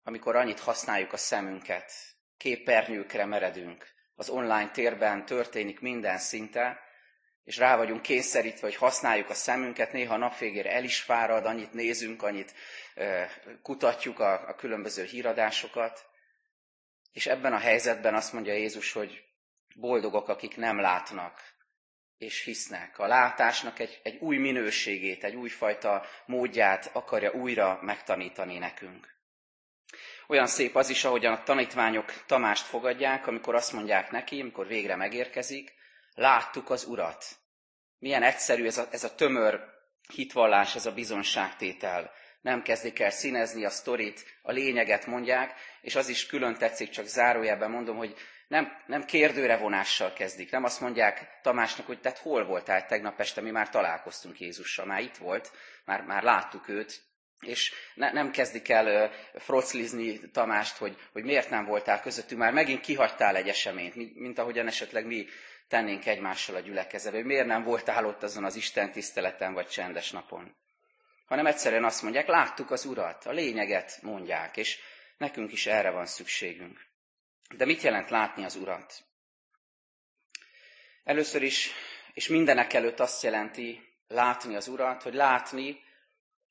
amikor 0.03 0.37
annyit 0.37 0.61
használjuk 0.61 1.13
a 1.13 1.17
szemünket, 1.17 1.93
képernyőkre 2.37 3.25
meredünk. 3.25 3.89
Az 4.15 4.29
online 4.29 4.71
térben 4.71 5.25
történik 5.25 5.81
minden 5.81 6.19
szinte, 6.19 6.81
és 7.45 7.57
rá 7.57 7.77
vagyunk 7.77 8.03
kényszerítve, 8.03 8.67
hogy 8.67 8.77
használjuk 8.77 9.31
a 9.31 9.35
szemünket, 9.35 9.93
néha 9.93 10.15
a 10.15 10.19
nap 10.19 10.39
végére 10.39 10.73
el 10.73 10.85
is 10.85 11.01
fárad, 11.01 11.47
annyit 11.47 11.73
nézünk, 11.73 12.23
annyit 12.23 12.55
kutatjuk 13.63 14.19
a, 14.19 14.49
a 14.49 14.55
különböző 14.55 15.05
híradásokat. 15.05 16.07
És 17.13 17.27
ebben 17.27 17.53
a 17.53 17.59
helyzetben 17.59 18.15
azt 18.15 18.33
mondja 18.33 18.53
Jézus, 18.53 18.93
hogy 18.93 19.25
boldogok, 19.75 20.29
akik 20.29 20.57
nem 20.57 20.81
látnak, 20.81 21.41
és 22.19 22.45
hisznek. 22.45 22.99
A 22.99 23.07
látásnak 23.07 23.79
egy, 23.79 24.01
egy 24.03 24.17
új 24.17 24.37
minőségét, 24.37 25.25
egy 25.25 25.35
újfajta 25.35 26.07
módját 26.27 26.91
akarja 26.93 27.33
újra 27.33 27.79
megtanítani 27.83 28.59
nekünk. 28.59 29.11
Olyan 30.27 30.47
szép 30.47 30.77
az 30.77 30.89
is, 30.89 31.05
ahogyan 31.05 31.33
a 31.33 31.43
tanítványok 31.43 32.25
Tamást 32.27 32.67
fogadják, 32.67 33.27
amikor 33.27 33.55
azt 33.55 33.73
mondják 33.73 34.11
neki, 34.11 34.41
amikor 34.41 34.67
végre 34.67 34.97
megérkezik, 34.97 35.73
Láttuk 36.15 36.71
az 36.71 36.85
Urat. 36.85 37.25
Milyen 37.99 38.23
egyszerű 38.23 38.67
ez 38.67 38.79
a, 38.79 38.87
ez 38.91 39.05
a 39.05 39.15
tömör 39.15 39.61
hitvallás, 40.09 40.75
ez 40.75 40.87
a 40.87 40.93
bizonságtétel. 40.93 42.13
Nem 42.41 42.63
kezdik 42.63 42.99
el 42.99 43.11
színezni 43.11 43.65
a 43.65 43.71
sztorit, 43.71 44.25
a 44.43 44.53
lényeget 44.53 45.07
mondják, 45.07 45.55
és 45.81 45.95
az 45.95 46.09
is 46.09 46.27
külön 46.27 46.55
tetszik, 46.55 46.91
csak 46.91 47.07
zárójelben 47.07 47.71
mondom, 47.71 47.97
hogy 47.97 48.15
nem, 48.49 48.73
nem 48.87 49.05
kérdőre 49.05 49.57
vonással 49.57 50.13
kezdik. 50.13 50.51
Nem 50.51 50.65
azt 50.65 50.81
mondják 50.81 51.41
Tamásnak, 51.43 51.87
hogy 51.87 52.01
tehát 52.01 52.19
hol 52.19 52.45
voltál 52.45 52.87
tegnap 52.87 53.21
este, 53.21 53.41
mi 53.41 53.51
már 53.51 53.69
találkoztunk 53.69 54.41
Jézussal, 54.41 54.87
már 54.87 55.01
itt 55.01 55.17
volt, 55.17 55.51
már, 55.85 56.03
már 56.03 56.23
láttuk 56.23 56.69
őt, 56.69 57.03
és 57.41 57.73
ne, 57.95 58.13
nem 58.13 58.31
kezdik 58.31 58.69
el 58.69 59.11
froclizni 59.35 60.31
Tamást, 60.31 60.77
hogy, 60.77 60.97
hogy 61.13 61.25
miért 61.25 61.51
nem 61.51 61.65
voltál 61.65 62.01
közöttünk, 62.01 62.41
már 62.41 62.53
megint 62.53 62.81
kihagytál 62.81 63.37
egy 63.37 63.49
eseményt, 63.49 63.95
mint, 63.95 64.17
mint 64.17 64.39
ahogyan 64.39 64.67
esetleg 64.67 65.07
mi 65.07 65.27
tennénk 65.69 66.07
egymással 66.07 66.55
a 66.57 66.61
gyülekezetben, 66.61 67.21
hogy 67.21 67.31
miért 67.31 67.47
nem 67.47 67.63
voltál 67.63 68.07
ott 68.07 68.23
azon 68.23 68.45
az 68.45 68.57
Isten 68.57 68.93
tiszteleten 68.93 69.53
vagy 69.53 69.69
csendes 69.69 70.11
napon. 70.11 70.55
Hanem 71.27 71.47
egyszerűen 71.47 71.85
azt 71.85 72.03
mondják, 72.03 72.27
láttuk 72.27 72.71
az 72.71 72.85
Urat, 72.85 73.27
a 73.27 73.31
lényeget 73.33 73.99
mondják, 74.03 74.57
és 74.57 74.79
nekünk 75.17 75.53
is 75.53 75.67
erre 75.67 75.91
van 75.91 76.07
szükségünk. 76.07 76.87
De 77.57 77.65
mit 77.65 77.83
jelent 77.83 78.11
látni 78.11 78.45
az 78.45 78.57
Urat? 78.57 79.05
Először 81.05 81.43
is, 81.43 81.71
és 82.15 82.29
mindenek 82.29 82.73
előtt 82.73 83.01
azt 83.01 83.23
jelenti 83.23 83.95
látni 84.09 84.57
az 84.57 84.69
Urat, 84.69 85.03
hogy 85.03 85.15
látni 85.15 85.81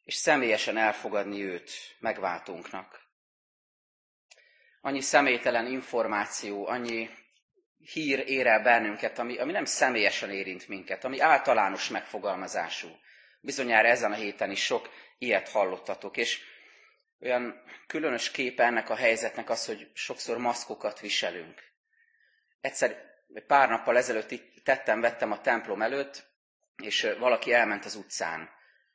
és 0.03 0.13
személyesen 0.15 0.77
elfogadni 0.77 1.44
őt 1.44 1.72
megváltónknak. 2.00 3.01
Annyi 4.82 5.01
személytelen 5.01 5.65
információ, 5.65 6.68
annyi 6.68 7.10
hír 7.84 8.24
ér 8.28 8.48
el 8.48 8.62
bennünket, 8.62 9.20
ami, 9.20 9.38
ami 9.38 9.52
nem 9.52 9.66
személyesen 9.66 10.30
érint 10.30 10.68
minket, 10.68 11.04
ami 11.04 11.20
általános 11.20 11.90
megfogalmazású. 11.90 12.88
Bizonyára 13.42 13.88
ezen 13.88 14.12
a 14.12 14.16
héten 14.16 14.52
is 14.52 14.64
sok 14.64 14.90
ilyet 15.18 15.50
hallottatok, 15.50 16.18
és 16.18 16.40
olyan 17.22 17.64
különös 17.88 18.32
képe 18.32 18.64
ennek 18.64 18.90
a 18.90 18.96
helyzetnek 18.96 19.50
az, 19.50 19.66
hogy 19.66 19.92
sokszor 19.94 20.38
maszkokat 20.38 21.00
viselünk. 21.00 21.64
Egyszer, 22.62 23.10
egy 23.34 23.46
pár 23.46 23.70
nappal 23.70 23.98
ezelőtt 23.98 24.32
itt 24.32 24.64
tettem, 24.64 25.02
vettem 25.02 25.32
a 25.32 25.42
templom 25.42 25.82
előtt, 25.82 26.30
és 26.84 27.08
valaki 27.20 27.54
elment 27.54 27.86
az 27.86 27.96
utcán. 27.96 28.50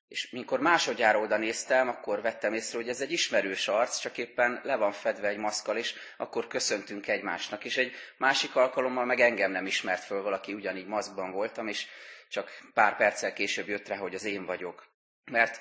És 0.09 0.31
mikor 0.31 0.61
másodjára 0.61 1.19
oda 1.19 1.37
néztem, 1.37 1.89
akkor 1.89 2.21
vettem 2.23 2.55
észre, 2.55 2.79
hogy 2.79 2.89
ez 2.89 3.01
egy 3.01 3.13
ismerős 3.13 3.69
arc, 3.69 3.99
csak 3.99 4.19
éppen 4.19 4.61
le 4.63 4.77
van 4.77 4.93
fedve 4.93 5.29
egy 5.29 5.37
maszkal, 5.37 5.77
és 5.77 5.95
akkor 6.17 6.47
köszöntünk 6.47 7.09
egymásnak. 7.09 7.65
És 7.65 7.77
egy 7.77 7.93
másik 8.17 8.57
alkalommal 8.57 9.05
meg 9.05 9.21
engem 9.21 9.51
nem 9.51 9.67
ismert 9.67 10.05
föl 10.05 10.23
valaki, 10.23 10.53
ugyanígy 10.53 10.87
maszkban 10.87 11.31
voltam, 11.31 11.69
és 11.69 11.87
csak 12.29 12.51
pár 12.75 12.97
perccel 12.97 13.33
később 13.33 13.69
jött 13.69 13.89
rá, 13.89 13.97
hogy 13.97 14.15
az 14.15 14.25
én 14.25 14.45
vagyok. 14.45 14.87
Mert 15.25 15.61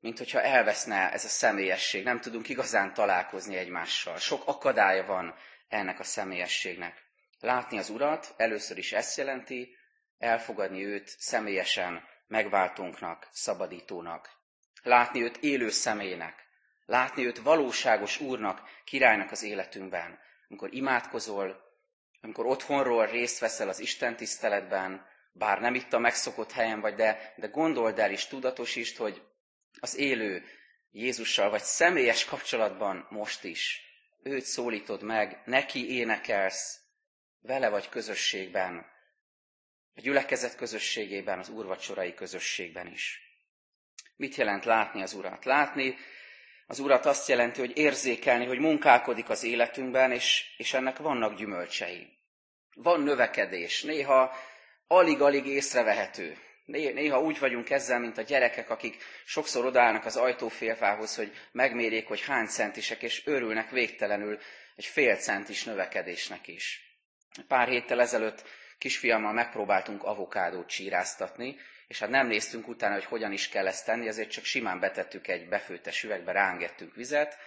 mint 0.00 0.18
hogyha 0.18 0.42
elveszne 0.42 1.12
ez 1.12 1.24
a 1.24 1.28
személyesség, 1.28 2.04
nem 2.04 2.20
tudunk 2.20 2.48
igazán 2.48 2.94
találkozni 2.94 3.56
egymással. 3.56 4.18
Sok 4.18 4.42
akadálya 4.46 5.04
van 5.04 5.34
ennek 5.68 6.00
a 6.00 6.04
személyességnek. 6.04 7.02
Látni 7.40 7.78
az 7.78 7.88
Urat 7.88 8.34
először 8.36 8.78
is 8.78 8.92
ezt 8.92 9.16
jelenti, 9.16 9.76
elfogadni 10.18 10.84
őt 10.84 11.14
személyesen 11.18 12.08
megváltónknak, 12.30 13.28
szabadítónak. 13.30 14.30
Látni 14.82 15.22
őt 15.22 15.36
élő 15.36 15.70
személynek. 15.70 16.48
Látni 16.86 17.26
őt 17.26 17.38
valóságos 17.38 18.20
úrnak, 18.20 18.62
királynak 18.84 19.30
az 19.30 19.42
életünkben. 19.42 20.18
Amikor 20.48 20.74
imádkozol, 20.74 21.60
amikor 22.20 22.46
otthonról 22.46 23.06
részt 23.06 23.38
veszel 23.38 23.68
az 23.68 23.80
Isten 23.80 24.16
tiszteletben, 24.16 25.06
bár 25.32 25.60
nem 25.60 25.74
itt 25.74 25.92
a 25.92 25.98
megszokott 25.98 26.52
helyen 26.52 26.80
vagy, 26.80 26.94
de, 26.94 27.34
de 27.36 27.46
gondold 27.46 27.98
el 27.98 28.10
és 28.10 28.26
tudatosítsd, 28.26 28.96
hogy 28.96 29.22
az 29.80 29.96
élő 29.96 30.44
Jézussal 30.90 31.50
vagy 31.50 31.62
személyes 31.62 32.24
kapcsolatban 32.24 33.06
most 33.10 33.44
is. 33.44 33.82
Őt 34.22 34.44
szólítod 34.44 35.02
meg, 35.02 35.42
neki 35.44 35.96
énekelsz, 35.96 36.78
vele 37.40 37.68
vagy 37.68 37.88
közösségben, 37.88 38.86
a 39.94 40.00
gyülekezet 40.00 40.56
közösségében, 40.56 41.38
az 41.38 41.48
úrvacsorai 41.48 42.14
közösségben 42.14 42.86
is. 42.86 43.20
Mit 44.16 44.34
jelent 44.34 44.64
látni 44.64 45.02
az 45.02 45.12
Urat? 45.12 45.44
Látni 45.44 45.96
az 46.66 46.78
Urat 46.78 47.06
azt 47.06 47.28
jelenti, 47.28 47.60
hogy 47.60 47.76
érzékelni, 47.76 48.46
hogy 48.46 48.58
munkálkodik 48.58 49.28
az 49.28 49.42
életünkben, 49.44 50.12
és, 50.12 50.54
és 50.56 50.74
ennek 50.74 50.98
vannak 50.98 51.36
gyümölcsei. 51.36 52.08
Van 52.74 53.00
növekedés, 53.02 53.82
néha 53.82 54.36
alig-alig 54.86 55.46
észrevehető. 55.46 56.36
Néha 56.64 57.20
úgy 57.20 57.38
vagyunk 57.38 57.70
ezzel, 57.70 57.98
mint 57.98 58.18
a 58.18 58.22
gyerekek, 58.22 58.70
akik 58.70 59.02
sokszor 59.24 59.64
odállnak 59.64 60.04
az 60.04 60.16
ajtófélfához, 60.16 61.16
hogy 61.16 61.32
megmérjék, 61.52 62.06
hogy 62.06 62.20
hány 62.20 62.46
centisek, 62.46 63.02
és 63.02 63.26
örülnek 63.26 63.70
végtelenül 63.70 64.38
egy 64.76 64.84
fél 64.84 65.16
centis 65.16 65.64
növekedésnek 65.64 66.48
is. 66.48 66.80
Pár 67.48 67.68
héttel 67.68 68.00
ezelőtt 68.00 68.44
kisfiammal 68.80 69.32
megpróbáltunk 69.32 70.02
avokádót 70.04 70.68
csíráztatni, 70.68 71.56
és 71.86 71.98
hát 71.98 72.08
nem 72.08 72.26
néztünk 72.26 72.68
utána, 72.68 72.94
hogy 72.94 73.04
hogyan 73.04 73.32
is 73.32 73.48
kell 73.48 73.66
ezt 73.66 73.84
tenni, 73.84 74.08
ezért 74.08 74.30
csak 74.30 74.44
simán 74.44 74.80
betettük 74.80 75.28
egy 75.28 75.48
befőttes 75.48 76.04
üvegbe, 76.04 76.32
rángettünk 76.32 76.94
vizet. 76.94 77.38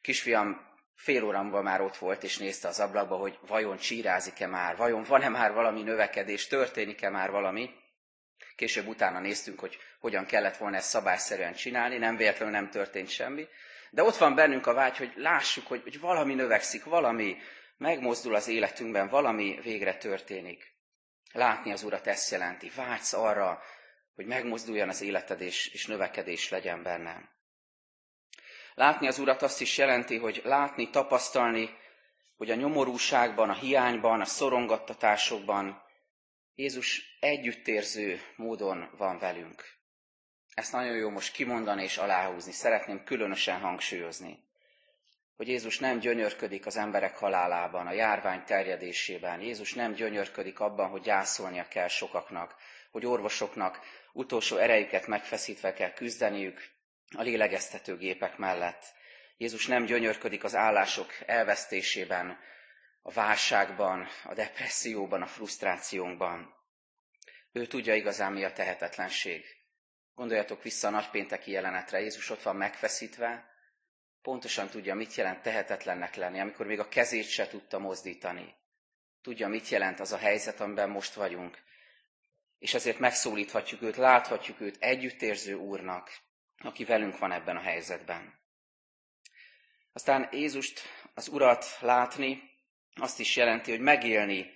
Kisfiam 0.00 0.60
fél 0.94 1.24
óramban 1.24 1.62
már 1.62 1.80
ott 1.80 1.96
volt, 1.96 2.22
és 2.22 2.38
nézte 2.38 2.68
az 2.68 2.80
ablakba, 2.80 3.16
hogy 3.16 3.38
vajon 3.46 3.76
csírázik-e 3.76 4.46
már, 4.46 4.76
vajon 4.76 5.02
van-e 5.02 5.28
már 5.28 5.52
valami 5.52 5.82
növekedés, 5.82 6.46
történik-e 6.46 7.10
már 7.10 7.30
valami. 7.30 7.70
Később 8.56 8.86
utána 8.86 9.20
néztünk, 9.20 9.60
hogy 9.60 9.78
hogyan 10.00 10.26
kellett 10.26 10.56
volna 10.56 10.76
ezt 10.76 10.88
szabályszerűen 10.88 11.54
csinálni, 11.54 11.96
nem 11.96 12.16
véletlenül 12.16 12.54
nem 12.54 12.70
történt 12.70 13.08
semmi. 13.08 13.46
De 13.90 14.02
ott 14.02 14.16
van 14.16 14.34
bennünk 14.34 14.66
a 14.66 14.74
vágy, 14.74 14.96
hogy 14.96 15.12
lássuk, 15.16 15.66
hogy, 15.66 15.82
hogy 15.82 16.00
valami 16.00 16.34
növekszik, 16.34 16.84
valami 16.84 17.36
megmozdul 17.76 18.34
az 18.34 18.48
életünkben, 18.48 19.08
valami 19.08 19.58
végre 19.62 19.96
történik. 19.96 20.74
Látni 21.32 21.72
az 21.72 21.82
Urat 21.82 22.06
ezt 22.06 22.30
jelenti. 22.30 22.70
Vágysz 22.76 23.12
arra, 23.12 23.62
hogy 24.14 24.26
megmozduljon 24.26 24.88
az 24.88 25.00
életed, 25.00 25.40
és, 25.40 25.68
és 25.68 25.86
növekedés 25.86 26.50
legyen 26.50 26.82
benne. 26.82 27.34
Látni 28.74 29.06
az 29.06 29.18
Urat 29.18 29.42
azt 29.42 29.60
is 29.60 29.78
jelenti, 29.78 30.16
hogy 30.16 30.40
látni, 30.44 30.90
tapasztalni, 30.90 31.70
hogy 32.36 32.50
a 32.50 32.54
nyomorúságban, 32.54 33.50
a 33.50 33.54
hiányban, 33.54 34.20
a 34.20 34.24
szorongattatásokban 34.24 35.82
Jézus 36.54 37.16
együttérző 37.20 38.20
módon 38.36 38.90
van 38.96 39.18
velünk. 39.18 39.64
Ezt 40.54 40.72
nagyon 40.72 40.96
jó 40.96 41.10
most 41.10 41.32
kimondani 41.32 41.82
és 41.82 41.96
aláhúzni. 41.96 42.52
Szeretném 42.52 43.04
különösen 43.04 43.60
hangsúlyozni 43.60 44.45
hogy 45.36 45.48
Jézus 45.48 45.78
nem 45.78 45.98
gyönyörködik 45.98 46.66
az 46.66 46.76
emberek 46.76 47.16
halálában, 47.16 47.86
a 47.86 47.92
járvány 47.92 48.44
terjedésében. 48.44 49.40
Jézus 49.40 49.74
nem 49.74 49.92
gyönyörködik 49.92 50.60
abban, 50.60 50.88
hogy 50.88 51.02
gyászolnia 51.02 51.68
kell 51.68 51.88
sokaknak, 51.88 52.56
hogy 52.90 53.06
orvosoknak 53.06 53.80
utolsó 54.12 54.56
erejüket 54.56 55.06
megfeszítve 55.06 55.72
kell 55.72 55.92
küzdeniük 55.92 56.60
a 57.16 57.22
lélegeztetőgépek 57.22 58.36
mellett. 58.36 58.84
Jézus 59.36 59.66
nem 59.66 59.84
gyönyörködik 59.84 60.44
az 60.44 60.54
állások 60.54 61.12
elvesztésében, 61.26 62.38
a 63.02 63.12
válságban, 63.12 64.08
a 64.24 64.34
depresszióban, 64.34 65.22
a 65.22 65.26
frusztrációnkban. 65.26 66.54
Ő 67.52 67.66
tudja 67.66 67.94
igazán, 67.94 68.32
mi 68.32 68.44
a 68.44 68.52
tehetetlenség. 68.52 69.44
Gondoljatok 70.14 70.62
vissza 70.62 70.88
a 70.88 70.90
nagypénteki 70.90 71.50
jelenetre. 71.50 72.00
Jézus 72.00 72.30
ott 72.30 72.42
van 72.42 72.56
megfeszítve, 72.56 73.55
pontosan 74.26 74.68
tudja, 74.68 74.94
mit 74.94 75.14
jelent 75.14 75.42
tehetetlennek 75.42 76.14
lenni, 76.14 76.40
amikor 76.40 76.66
még 76.66 76.78
a 76.78 76.88
kezét 76.88 77.28
se 77.28 77.48
tudta 77.48 77.78
mozdítani. 77.78 78.54
Tudja, 79.22 79.48
mit 79.48 79.68
jelent 79.68 80.00
az 80.00 80.12
a 80.12 80.16
helyzet, 80.16 80.60
amiben 80.60 80.90
most 80.90 81.14
vagyunk. 81.14 81.62
És 82.58 82.74
ezért 82.74 82.98
megszólíthatjuk 82.98 83.82
őt, 83.82 83.96
láthatjuk 83.96 84.60
őt 84.60 84.76
együttérző 84.82 85.54
úrnak, 85.54 86.18
aki 86.58 86.84
velünk 86.84 87.18
van 87.18 87.32
ebben 87.32 87.56
a 87.56 87.60
helyzetben. 87.60 88.34
Aztán 89.92 90.28
Jézust, 90.32 90.80
az 91.14 91.28
Urat 91.28 91.78
látni, 91.80 92.42
azt 92.94 93.20
is 93.20 93.36
jelenti, 93.36 93.70
hogy 93.70 93.80
megélni, 93.80 94.52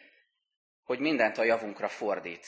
hogy 0.82 0.98
mindent 0.98 1.38
a 1.38 1.44
javunkra 1.44 1.88
fordít. 1.88 2.46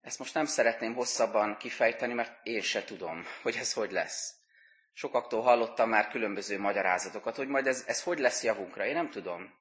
Ezt 0.00 0.18
most 0.18 0.34
nem 0.34 0.46
szeretném 0.46 0.94
hosszabban 0.94 1.56
kifejteni, 1.56 2.12
mert 2.12 2.46
én 2.46 2.62
se 2.62 2.84
tudom, 2.84 3.24
hogy 3.42 3.56
ez 3.56 3.72
hogy 3.72 3.90
lesz. 3.90 4.42
Sokaktól 4.96 5.42
hallottam 5.42 5.88
már 5.88 6.08
különböző 6.08 6.58
magyarázatokat, 6.58 7.36
hogy 7.36 7.48
majd 7.48 7.66
ez, 7.66 7.84
ez 7.86 8.02
hogy 8.02 8.18
lesz 8.18 8.42
javunkra. 8.42 8.86
Én 8.86 8.94
nem 8.94 9.10
tudom. 9.10 9.54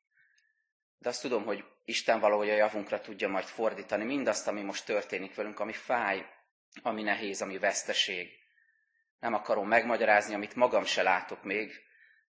De 0.98 1.10
azt 1.10 1.22
tudom, 1.22 1.46
hogy 1.46 1.64
Isten 1.86 2.20
valahogy 2.20 2.50
a 2.50 2.56
javunkra 2.56 3.02
tudja 3.02 3.28
majd 3.28 3.46
fordítani 3.46 4.04
mindazt, 4.04 4.48
ami 4.48 4.62
most 4.62 4.86
történik 4.86 5.36
velünk, 5.36 5.60
ami 5.60 5.74
fáj, 5.74 6.26
ami 6.82 7.02
nehéz, 7.04 7.42
ami 7.42 7.58
veszteség. 7.58 8.30
Nem 9.20 9.34
akarom 9.34 9.68
megmagyarázni, 9.68 10.34
amit 10.34 10.56
magam 10.56 10.86
se 10.86 11.02
látok 11.04 11.44
még, 11.44 11.82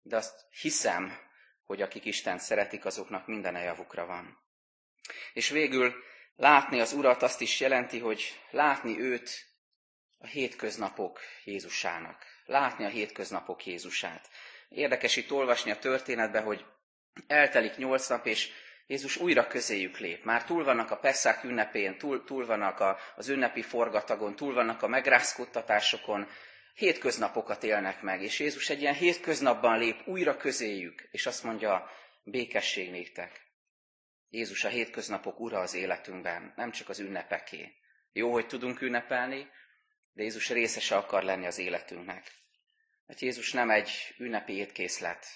de 0.03 0.17
azt 0.17 0.47
hiszem, 0.61 1.19
hogy 1.64 1.83
akik 1.83 2.05
Isten 2.05 2.38
szeretik, 2.38 2.85
azoknak 2.85 3.27
minden 3.27 3.55
a 3.55 3.61
javukra 3.61 4.07
van. 4.07 4.38
És 5.33 5.49
végül 5.49 5.95
látni 6.37 6.81
az 6.81 6.93
Urat 6.93 7.23
azt 7.23 7.40
is 7.40 7.61
jelenti, 7.61 7.99
hogy 7.99 8.40
látni 8.51 9.01
őt 9.01 9.31
a 10.19 10.27
hétköznapok 10.27 11.21
Jézusának 11.45 12.34
látni 12.44 12.85
a 12.85 12.88
hétköznapok 12.88 13.66
Jézusát. 13.66 14.28
Érdekes 14.68 15.16
itt 15.16 15.33
olvasni 15.33 15.70
a 15.70 15.78
történetbe, 15.78 16.40
hogy 16.40 16.64
eltelik 17.26 17.76
nyolc 17.76 18.09
nap, 18.09 18.26
és 18.26 18.50
Jézus 18.87 19.16
újra 19.16 19.46
közéjük 19.46 19.98
lép. 19.98 20.24
Már 20.24 20.44
túl 20.44 20.64
vannak 20.64 20.90
a 20.90 20.96
Pesszák 20.96 21.44
ünnepén, 21.44 21.98
túl, 21.98 22.24
túl 22.24 22.46
vannak 22.46 22.80
a, 22.80 22.98
az 23.16 23.28
ünnepi 23.28 23.62
forgatagon, 23.62 24.37
túl 24.37 24.54
vannak 24.54 24.83
a 24.83 24.88
megrázkodtatásokon, 24.88 26.28
hétköznapokat 26.74 27.62
élnek 27.62 28.02
meg, 28.02 28.22
és 28.22 28.40
Jézus 28.40 28.70
egy 28.70 28.80
ilyen 28.80 28.94
hétköznapban 28.94 29.78
lép 29.78 30.07
újra 30.07 30.37
közéjük, 30.37 31.09
és 31.11 31.26
azt 31.26 31.42
mondja, 31.42 31.90
békesség 32.24 32.90
néktek. 32.90 33.42
Jézus 34.30 34.64
a 34.64 34.68
hétköznapok 34.68 35.40
ura 35.40 35.59
az 35.59 35.74
életünkben, 35.74 36.52
nem 36.57 36.70
csak 36.70 36.88
az 36.88 36.98
ünnepeké. 36.98 37.72
Jó, 38.12 38.33
hogy 38.33 38.46
tudunk 38.46 38.80
ünnepelni, 38.80 39.50
de 40.14 40.22
Jézus 40.22 40.50
részese 40.50 40.96
akar 40.96 41.22
lenni 41.22 41.46
az 41.46 41.59
életünknek. 41.59 42.33
Mert 43.07 43.20
Jézus 43.20 43.53
nem 43.53 43.70
egy 43.70 44.14
ünnepi 44.18 44.53
étkészlet. 44.53 45.27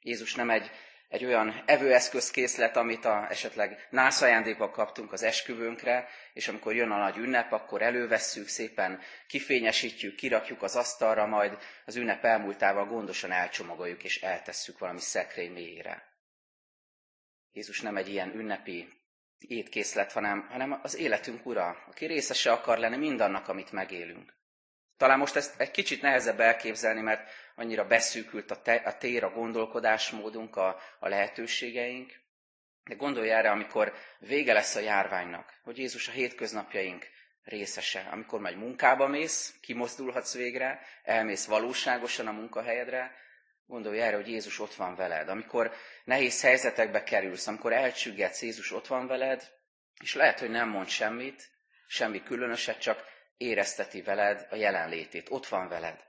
Jézus 0.00 0.34
nem 0.34 0.50
egy, 0.50 0.70
egy 1.08 1.24
olyan 1.24 1.62
evőeszközkészlet, 1.66 2.76
amit 2.76 3.04
a, 3.04 3.30
esetleg 3.30 3.86
nász 3.90 4.22
kaptunk 4.56 5.12
az 5.12 5.22
esküvőnkre, 5.22 6.08
és 6.32 6.48
amikor 6.48 6.74
jön 6.74 6.90
a 6.90 6.98
nagy 6.98 7.16
ünnep, 7.16 7.52
akkor 7.52 7.82
elővesszük, 7.82 8.48
szépen 8.48 9.00
kifényesítjük, 9.26 10.14
kirakjuk 10.14 10.62
az 10.62 10.76
asztalra, 10.76 11.26
majd 11.26 11.58
az 11.84 11.96
ünnep 11.96 12.24
elmúltával 12.24 12.86
gondosan 12.86 13.32
elcsomagoljuk 13.32 14.04
és 14.04 14.22
eltesszük 14.22 14.78
valami 14.78 15.00
szekrény 15.00 15.52
mélyére. 15.52 16.02
Jézus 17.52 17.80
nem 17.80 17.96
egy 17.96 18.08
ilyen 18.08 18.34
ünnepi 18.34 18.97
étkészlet, 19.38 20.12
hanem, 20.12 20.46
hanem 20.50 20.80
az 20.82 20.96
életünk 20.96 21.46
ura, 21.46 21.84
aki 21.88 22.06
részese 22.06 22.52
akar 22.52 22.78
lenni 22.78 22.96
mindannak, 22.96 23.48
amit 23.48 23.72
megélünk. 23.72 24.36
Talán 24.96 25.18
most 25.18 25.36
ezt 25.36 25.60
egy 25.60 25.70
kicsit 25.70 26.02
nehezebb 26.02 26.40
elképzelni, 26.40 27.00
mert 27.00 27.30
annyira 27.54 27.86
beszűkült 27.86 28.50
a, 28.50 28.62
te, 28.62 28.74
a 28.74 28.96
tér, 28.96 29.24
a 29.24 29.30
gondolkodásmódunk, 29.30 30.56
a, 30.56 30.80
a 30.98 31.08
lehetőségeink. 31.08 32.12
De 32.84 32.94
gondolj 32.94 33.30
erre, 33.30 33.50
amikor 33.50 33.92
vége 34.18 34.52
lesz 34.52 34.74
a 34.74 34.80
járványnak, 34.80 35.60
hogy 35.62 35.78
Jézus 35.78 36.08
a 36.08 36.12
hétköznapjaink 36.12 37.06
részese. 37.42 38.08
Amikor 38.10 38.40
majd 38.40 38.56
munkába 38.56 39.06
mész, 39.06 39.54
kimozdulhatsz 39.60 40.34
végre, 40.34 40.80
elmész 41.02 41.46
valóságosan 41.46 42.26
a 42.26 42.32
munkahelyedre, 42.32 43.16
gondolj 43.68 44.00
erre, 44.00 44.16
hogy 44.16 44.28
Jézus 44.28 44.58
ott 44.58 44.74
van 44.74 44.94
veled. 44.94 45.28
Amikor 45.28 45.72
nehéz 46.04 46.42
helyzetekbe 46.42 47.02
kerülsz, 47.02 47.46
amikor 47.46 47.72
elcsüggetsz, 47.72 48.42
Jézus 48.42 48.72
ott 48.72 48.86
van 48.86 49.06
veled, 49.06 49.50
és 50.00 50.14
lehet, 50.14 50.38
hogy 50.38 50.50
nem 50.50 50.68
mond 50.68 50.88
semmit, 50.88 51.50
semmi 51.86 52.22
különöset, 52.22 52.78
csak 52.78 53.04
érezteti 53.36 54.02
veled 54.02 54.46
a 54.50 54.56
jelenlétét. 54.56 55.30
Ott 55.30 55.46
van 55.46 55.68
veled. 55.68 56.06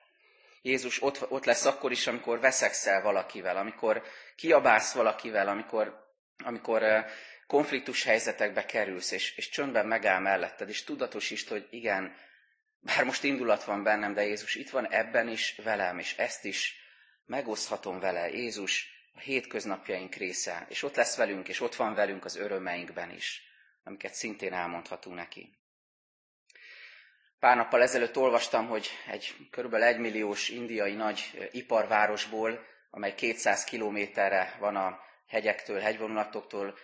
Jézus 0.61 1.01
ott, 1.01 1.31
ott 1.31 1.45
lesz 1.45 1.65
akkor 1.65 1.91
is, 1.91 2.07
amikor 2.07 2.39
veszekszel 2.39 3.01
valakivel, 3.01 3.57
amikor 3.57 4.03
kiabálsz 4.35 4.93
valakivel, 4.93 5.47
amikor, 5.47 6.07
amikor 6.43 7.05
konfliktus 7.47 8.03
helyzetekbe 8.03 8.65
kerülsz, 8.65 9.11
és, 9.11 9.37
és 9.37 9.49
csöndben 9.49 9.87
megáll 9.87 10.19
melletted, 10.19 10.69
és 10.69 10.83
tudatosítsd, 10.83 11.47
hogy 11.47 11.67
igen, 11.69 12.15
bár 12.79 13.03
most 13.03 13.23
indulat 13.23 13.63
van 13.63 13.83
bennem, 13.83 14.13
de 14.13 14.25
Jézus 14.25 14.55
itt 14.55 14.69
van 14.69 14.91
ebben 14.91 15.27
is 15.27 15.55
velem, 15.63 15.99
és 15.99 16.17
ezt 16.17 16.45
is 16.45 16.79
megoszthatom 17.29 17.99
vele. 17.99 18.29
Jézus 18.29 18.87
a 19.13 19.19
hétköznapjaink 19.19 20.15
része, 20.15 20.65
és 20.69 20.83
ott 20.83 20.95
lesz 20.95 21.15
velünk, 21.15 21.47
és 21.47 21.59
ott 21.59 21.75
van 21.75 21.93
velünk 21.93 22.25
az 22.25 22.35
örömeinkben 22.35 23.11
is, 23.11 23.41
amiket 23.83 24.13
szintén 24.13 24.53
elmondhatunk 24.53 25.15
neki. 25.15 25.57
Pár 27.39 27.55
nappal 27.55 27.81
ezelőtt 27.81 28.17
olvastam, 28.17 28.67
hogy 28.67 28.89
egy 29.07 29.35
kb. 29.51 29.73
egymilliós 29.73 30.49
indiai 30.49 30.93
nagy 30.93 31.49
iparvárosból, 31.51 32.65
amely 32.89 33.15
200 33.15 33.63
kilométerre 33.63 34.55
van 34.59 34.75
a 34.75 34.99
hegyektől, 35.27 35.79
hegyvonulatoktól, 35.79 36.77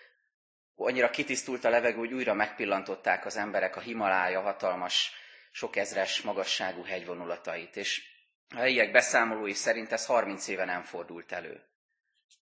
annyira 0.76 1.10
kitisztult 1.10 1.64
a 1.64 1.70
levegő, 1.70 1.98
hogy 1.98 2.14
újra 2.14 2.34
megpillantották 2.34 3.26
az 3.26 3.36
emberek 3.36 3.76
a 3.76 3.80
Himalája 3.80 4.42
hatalmas, 4.42 5.12
sok 5.52 5.76
ezres 5.76 6.22
magasságú 6.22 6.84
hegyvonulatait. 6.84 7.76
És 7.76 8.15
a 8.50 8.58
helyiek 8.58 8.92
beszámolói 8.92 9.54
szerint 9.54 9.92
ez 9.92 10.06
30 10.06 10.48
éve 10.48 10.66
nem 10.66 10.84
fordult 10.84 11.32
elő. 11.32 11.64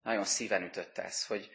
Nagyon 0.02 0.24
szíven 0.24 0.64
ütött 0.64 0.98
ez, 0.98 1.26
hogy, 1.26 1.50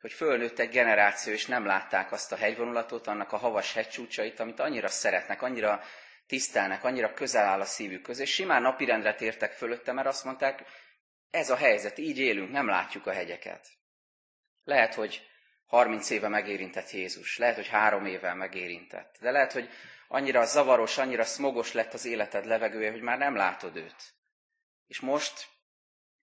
hogy 0.00 0.12
fölnőtt 0.12 0.58
egy 0.58 0.70
generáció, 0.70 1.32
és 1.32 1.46
nem 1.46 1.66
látták 1.66 2.12
azt 2.12 2.32
a 2.32 2.36
hegyvonulatot, 2.36 3.06
annak 3.06 3.32
a 3.32 3.36
havas 3.36 3.72
hegycsúcsait, 3.72 4.40
amit 4.40 4.60
annyira 4.60 4.88
szeretnek, 4.88 5.42
annyira 5.42 5.82
tisztelnek, 6.26 6.84
annyira 6.84 7.12
közel 7.12 7.46
áll 7.46 7.60
a 7.60 7.64
szívük 7.64 8.02
közé, 8.02 8.22
és 8.22 8.32
simán 8.32 8.62
napirendre 8.62 9.14
tértek 9.14 9.52
fölötte, 9.52 9.92
mert 9.92 10.06
azt 10.06 10.24
mondták, 10.24 10.64
ez 11.30 11.50
a 11.50 11.56
helyzet, 11.56 11.98
így 11.98 12.18
élünk, 12.18 12.50
nem 12.50 12.66
látjuk 12.66 13.06
a 13.06 13.12
hegyeket. 13.12 13.68
Lehet, 14.64 14.94
hogy 14.94 15.26
30 15.66 16.10
éve 16.10 16.28
megérintett 16.28 16.90
Jézus, 16.90 17.38
lehet, 17.38 17.54
hogy 17.54 17.68
három 17.68 18.06
éve 18.06 18.34
megérintett, 18.34 19.16
de 19.20 19.30
lehet, 19.30 19.52
hogy 19.52 19.68
annyira 20.12 20.44
zavaros, 20.44 20.98
annyira 20.98 21.24
smogos 21.24 21.72
lett 21.72 21.92
az 21.92 22.04
életed 22.04 22.44
levegője, 22.44 22.90
hogy 22.90 23.00
már 23.00 23.18
nem 23.18 23.36
látod 23.36 23.76
őt. 23.76 24.14
És 24.86 25.00
most 25.00 25.48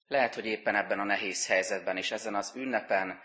lehet, 0.07 0.35
hogy 0.35 0.46
éppen 0.46 0.75
ebben 0.75 1.01
a 1.01 1.05
nehéz 1.05 1.46
helyzetben 1.46 1.96
és 1.96 2.11
ezen 2.11 2.35
az 2.35 2.53
ünnepen 2.55 3.22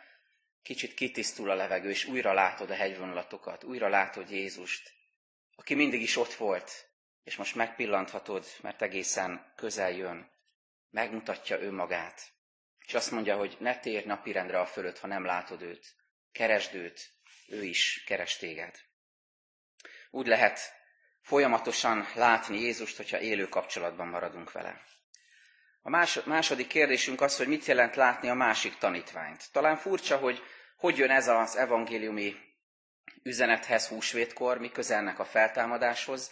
kicsit 0.61 0.93
kitisztul 0.93 1.49
a 1.49 1.55
levegő, 1.55 1.89
és 1.89 2.05
újra 2.05 2.33
látod 2.33 2.69
a 2.69 2.75
hegyvonulatokat, 2.75 3.63
újra 3.63 3.89
látod 3.89 4.29
Jézust, 4.29 4.91
aki 5.55 5.73
mindig 5.73 6.01
is 6.01 6.17
ott 6.17 6.33
volt, 6.33 6.89
és 7.23 7.35
most 7.35 7.55
megpillanthatod, 7.55 8.45
mert 8.61 8.81
egészen 8.81 9.53
közel 9.55 9.91
jön, 9.91 10.31
megmutatja 10.89 11.59
önmagát. 11.59 12.21
És 12.85 12.93
azt 12.93 13.11
mondja, 13.11 13.37
hogy 13.37 13.57
ne 13.59 13.79
térj 13.79 14.05
napirendre 14.05 14.59
a 14.59 14.65
fölött, 14.65 14.99
ha 14.99 15.07
nem 15.07 15.25
látod 15.25 15.61
őt. 15.61 15.95
Keresd 16.31 16.75
őt, 16.75 17.11
ő 17.47 17.63
is 17.63 18.03
keres 18.05 18.37
téged. 18.37 18.89
Úgy 20.11 20.27
lehet 20.27 20.59
folyamatosan 21.21 22.07
látni 22.15 22.59
Jézust, 22.59 22.97
hogyha 22.97 23.19
élő 23.19 23.47
kapcsolatban 23.47 24.07
maradunk 24.07 24.51
vele. 24.51 24.81
A 25.81 25.89
második 26.25 26.67
kérdésünk 26.67 27.21
az, 27.21 27.37
hogy 27.37 27.47
mit 27.47 27.65
jelent 27.65 27.95
látni 27.95 28.29
a 28.29 28.33
másik 28.33 28.77
tanítványt. 28.77 29.51
Talán 29.51 29.77
furcsa, 29.77 30.17
hogy 30.17 30.43
hogy 30.81 30.97
jön 30.97 31.09
ez 31.09 31.27
az 31.27 31.55
evangéliumi 31.55 32.35
üzenethez 33.23 33.87
húsvétkor, 33.87 34.57
mi 34.57 34.71
közelnek 34.71 35.19
a 35.19 35.25
feltámadáshoz, 35.25 36.31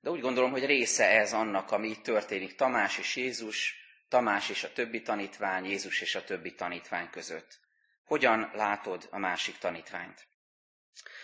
de 0.00 0.10
úgy 0.10 0.20
gondolom, 0.20 0.50
hogy 0.50 0.66
része 0.66 1.08
ez 1.08 1.32
annak, 1.32 1.70
ami 1.70 1.88
itt 1.88 2.02
történik 2.02 2.54
Tamás 2.54 2.98
és 2.98 3.16
Jézus, 3.16 3.74
Tamás 4.08 4.48
és 4.48 4.64
a 4.64 4.72
többi 4.72 5.02
tanítvány, 5.02 5.64
Jézus 5.64 6.00
és 6.00 6.14
a 6.14 6.24
többi 6.24 6.54
tanítvány 6.54 7.10
között. 7.10 7.58
Hogyan 8.04 8.50
látod 8.54 9.08
a 9.10 9.18
másik 9.18 9.58
tanítványt? 9.58 10.26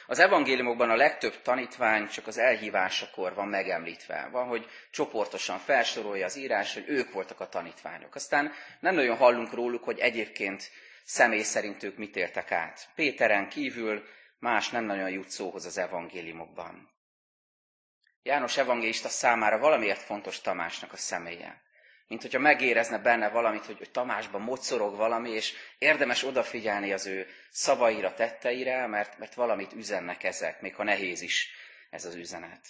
Az 0.06 0.18
evangéliumokban 0.18 0.90
a 0.90 0.96
legtöbb 0.96 1.42
tanítvány 1.42 2.08
csak 2.08 2.26
az 2.26 2.38
elhívásakor 2.38 3.34
van 3.34 3.48
megemlítve. 3.48 4.28
Van, 4.30 4.46
hogy 4.46 4.66
csoportosan 4.90 5.58
felsorolja 5.58 6.24
az 6.24 6.36
írás, 6.36 6.74
hogy 6.74 6.84
ők 6.88 7.12
voltak 7.12 7.40
a 7.40 7.48
tanítványok. 7.48 8.14
Aztán 8.14 8.52
nem 8.80 8.94
nagyon 8.94 9.16
hallunk 9.16 9.52
róluk, 9.52 9.84
hogy 9.84 9.98
egyébként 9.98 10.70
személy 11.04 11.42
szerint 11.42 11.82
ők 11.82 11.96
mit 11.96 12.16
értek 12.16 12.52
át. 12.52 12.88
Péteren 12.94 13.48
kívül 13.48 14.04
más 14.38 14.68
nem 14.68 14.84
nagyon 14.84 15.10
jut 15.10 15.30
szóhoz 15.30 15.64
az 15.64 15.78
evangéliumokban. 15.78 16.90
János 18.22 18.56
evangélista 18.56 19.08
számára 19.08 19.58
valamiért 19.58 20.00
fontos 20.00 20.40
Tamásnak 20.40 20.92
a 20.92 20.96
személye 20.96 21.62
mint 22.10 22.22
hogyha 22.22 22.38
megérezne 22.38 22.98
benne 22.98 23.28
valamit, 23.28 23.64
hogy, 23.64 23.78
hogy 23.78 23.90
Tamásban 23.90 24.40
mocorog 24.40 24.96
valami, 24.96 25.30
és 25.30 25.52
érdemes 25.78 26.24
odafigyelni 26.24 26.92
az 26.92 27.06
ő 27.06 27.26
szavaira, 27.50 28.14
tetteire, 28.14 28.86
mert, 28.86 29.18
mert 29.18 29.34
valamit 29.34 29.72
üzennek 29.72 30.24
ezek, 30.24 30.60
még 30.60 30.74
ha 30.74 30.84
nehéz 30.84 31.22
is 31.22 31.50
ez 31.90 32.04
az 32.04 32.14
üzenet. 32.14 32.60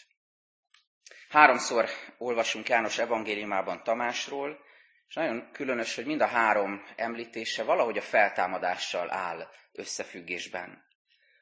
Háromszor 1.28 1.88
olvasunk 2.18 2.68
János 2.68 2.98
evangéliumában 2.98 3.82
Tamásról, 3.82 4.64
és 5.08 5.14
nagyon 5.14 5.50
különös, 5.52 5.94
hogy 5.94 6.06
mind 6.06 6.20
a 6.20 6.26
három 6.26 6.84
említése 6.96 7.62
valahogy 7.62 7.98
a 7.98 8.02
feltámadással 8.02 9.12
áll 9.12 9.48
összefüggésben. 9.72 10.84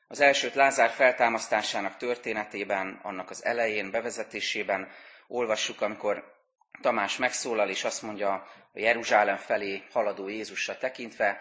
Az 0.09 0.21
elsőt 0.21 0.55
Lázár 0.55 0.91
feltámasztásának 0.91 1.97
történetében, 1.97 3.01
annak 3.03 3.31
az 3.31 3.45
elején, 3.45 3.91
bevezetésében 3.91 4.91
olvassuk, 5.27 5.81
amikor 5.81 6.38
Tamás 6.81 7.17
megszólal, 7.17 7.69
és 7.69 7.85
azt 7.85 8.03
mondja 8.03 8.33
a 8.73 8.79
Jeruzsálem 8.79 9.37
felé 9.37 9.83
haladó 9.93 10.29
Jézusra 10.29 10.79
tekintve, 10.79 11.41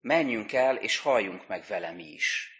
menjünk 0.00 0.52
el, 0.52 0.76
és 0.76 0.98
halljunk 0.98 1.48
meg 1.48 1.64
vele 1.68 1.90
mi 1.90 2.12
is. 2.12 2.50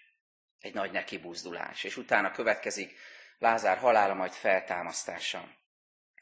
Egy 0.61 0.75
nagy 0.75 0.91
nekibuzdulás. 0.91 1.85
És 1.85 1.97
utána 1.97 2.31
következik 2.31 2.99
Lázár 3.38 3.79
halála, 3.79 4.14
majd 4.14 4.33
feltámasztása. 4.33 5.49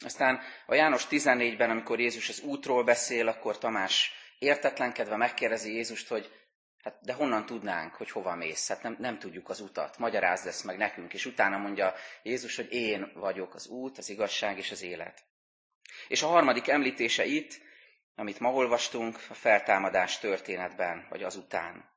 Aztán 0.05 0.41
a 0.67 0.75
János 0.75 1.07
14-ben, 1.11 1.71
amikor 1.71 2.01
Jézus 2.01 2.29
az 2.29 2.41
útról 2.41 2.85
beszél, 2.85 3.29
akkor 3.29 3.59
Tamás 3.59 4.13
értetlenkedve 4.39 5.17
megkérdezi 5.17 5.75
Jézust, 5.75 6.09
hogy 6.09 6.31
hát 6.83 6.99
de 7.03 7.13
honnan 7.13 7.47
tudnánk, 7.47 7.95
hogy 7.95 8.11
hova 8.11 8.35
mész? 8.35 8.69
Hát 8.69 8.83
nem, 8.83 8.97
nem 8.99 9.19
tudjuk 9.19 9.49
az 9.49 9.61
utat, 9.61 9.99
magyarázd 9.99 10.47
ezt 10.47 10.65
meg 10.65 10.77
nekünk. 10.77 11.15
És 11.15 11.27
utána 11.27 11.59
mondja 11.59 11.95
Jézus, 12.23 12.57
hogy 12.57 12.73
én 12.73 13.13
vagyok 13.15 13.55
az 13.55 13.67
út, 13.67 13.99
az 13.99 14.09
igazság 14.09 14.59
és 14.59 14.71
az 14.71 14.83
élet. 14.83 15.25
És 16.09 16.23
a 16.23 16.27
harmadik 16.27 16.69
említése 16.69 17.25
itt, 17.25 17.61
amit 18.15 18.41
ma 18.41 18.53
olvastunk, 18.53 19.19
a 19.29 19.35
feltámadás 19.35 20.19
történetben, 20.19 21.07
vagy 21.09 21.23
azután. 21.23 21.95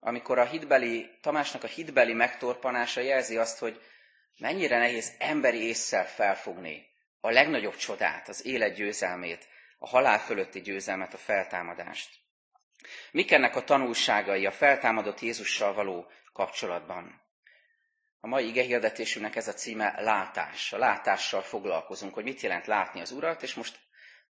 Amikor 0.00 0.38
a 0.38 0.44
hitbeli, 0.44 1.10
Tamásnak 1.20 1.64
a 1.64 1.66
hitbeli 1.66 2.12
megtorpanása 2.12 3.00
jelzi 3.00 3.36
azt, 3.36 3.58
hogy 3.58 3.80
mennyire 4.38 4.78
nehéz 4.78 5.12
emberi 5.18 5.66
észsel 5.66 6.06
felfogni 6.06 6.86
a 7.20 7.30
legnagyobb 7.30 7.76
csodát, 7.76 8.28
az 8.28 8.46
élet 8.46 8.74
győzelmét, 8.74 9.48
a 9.78 9.88
halál 9.88 10.18
fölötti 10.18 10.60
győzelmet, 10.60 11.14
a 11.14 11.18
feltámadást. 11.18 12.20
Mik 13.10 13.32
ennek 13.32 13.56
a 13.56 13.64
tanulságai 13.64 14.46
a 14.46 14.50
feltámadott 14.50 15.20
Jézussal 15.20 15.74
való 15.74 16.10
kapcsolatban? 16.32 17.21
A 18.24 18.28
mai 18.28 18.46
igehirdetésünknek 18.46 19.36
ez 19.36 19.48
a 19.48 19.52
címe 19.52 20.00
látás. 20.00 20.72
A 20.72 20.78
látással 20.78 21.42
foglalkozunk, 21.42 22.14
hogy 22.14 22.24
mit 22.24 22.40
jelent 22.40 22.66
látni 22.66 23.00
az 23.00 23.10
Urat, 23.10 23.42
és 23.42 23.54
most 23.54 23.78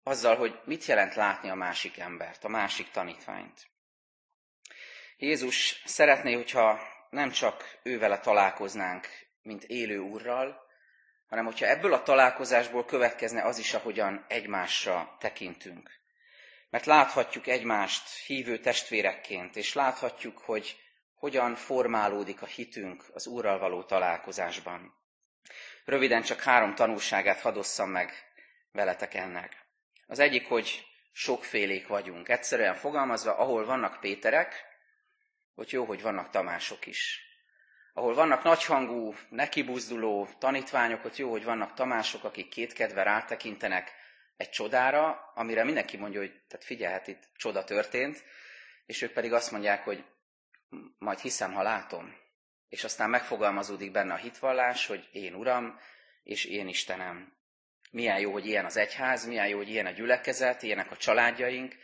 azzal, 0.03 0.35
hogy 0.35 0.59
mit 0.65 0.85
jelent 0.85 1.15
látni 1.15 1.49
a 1.49 1.55
másik 1.55 1.97
embert, 1.97 2.43
a 2.43 2.47
másik 2.47 2.91
tanítványt. 2.91 3.67
Jézus 5.17 5.81
szeretné, 5.85 6.33
hogyha 6.33 6.79
nem 7.09 7.31
csak 7.31 7.79
ővele 7.83 8.19
találkoznánk, 8.19 9.07
mint 9.41 9.63
élő 9.63 9.97
úrral, 9.97 10.61
hanem 11.27 11.45
hogyha 11.45 11.65
ebből 11.65 11.93
a 11.93 12.03
találkozásból 12.03 12.85
következne 12.85 13.43
az 13.43 13.57
is, 13.57 13.73
ahogyan 13.73 14.25
egymásra 14.27 15.15
tekintünk. 15.19 15.99
Mert 16.69 16.85
láthatjuk 16.85 17.47
egymást 17.47 18.09
hívő 18.25 18.59
testvérekként, 18.59 19.55
és 19.55 19.73
láthatjuk, 19.73 20.37
hogy 20.37 20.77
hogyan 21.19 21.55
formálódik 21.55 22.41
a 22.41 22.45
hitünk 22.45 23.03
az 23.13 23.27
Úrral 23.27 23.59
való 23.59 23.83
találkozásban. 23.83 24.93
Röviden 25.85 26.21
csak 26.21 26.41
három 26.41 26.75
tanulságát 26.75 27.39
hadosszam 27.39 27.89
meg 27.89 28.13
veletek 28.71 29.13
ennek. 29.13 29.65
Az 30.07 30.19
egyik, 30.19 30.47
hogy 30.47 30.85
sokfélék 31.11 31.87
vagyunk. 31.87 32.29
Egyszerűen 32.29 32.75
fogalmazva, 32.75 33.37
ahol 33.37 33.65
vannak 33.65 33.99
Péterek, 33.99 34.65
hogy 35.55 35.71
jó, 35.71 35.85
hogy 35.85 36.01
vannak 36.01 36.29
Tamások 36.29 36.85
is. 36.85 37.27
ahol 37.93 38.13
vannak 38.13 38.43
nagyhangú, 38.43 39.15
nekibuzduló 39.29 40.27
tanítványok, 40.37 41.05
ott 41.05 41.17
jó, 41.17 41.29
hogy 41.29 41.43
vannak 41.43 41.73
Tamások, 41.73 42.23
akik 42.23 42.49
kétkedve 42.49 43.03
rátekintenek 43.03 43.91
egy 44.37 44.49
csodára, 44.49 45.31
amire 45.35 45.63
mindenki 45.63 45.97
mondja, 45.97 46.19
hogy 46.19 46.41
tehát 46.47 46.65
figyelhet, 46.65 47.07
itt 47.07 47.29
csoda 47.35 47.63
történt, 47.63 48.23
és 48.85 49.01
ők 49.01 49.11
pedig 49.11 49.33
azt 49.33 49.51
mondják, 49.51 49.83
hogy 49.83 50.03
majd 50.97 51.19
hiszem, 51.19 51.53
ha 51.53 51.61
látom. 51.61 52.15
És 52.69 52.83
aztán 52.83 53.09
megfogalmazódik 53.09 53.91
benne 53.91 54.13
a 54.13 54.17
hitvallás, 54.17 54.85
hogy 54.85 55.09
én 55.11 55.33
Uram, 55.33 55.79
és 56.23 56.45
én 56.45 56.67
Istenem. 56.67 57.33
Milyen 57.91 58.19
jó, 58.19 58.31
hogy 58.31 58.45
ilyen 58.45 58.65
az 58.65 58.77
egyház, 58.77 59.25
milyen 59.25 59.47
jó, 59.47 59.57
hogy 59.57 59.69
ilyen 59.69 59.85
a 59.85 59.91
gyülekezet, 59.91 60.63
ilyenek 60.63 60.91
a 60.91 60.97
családjaink, 60.97 61.75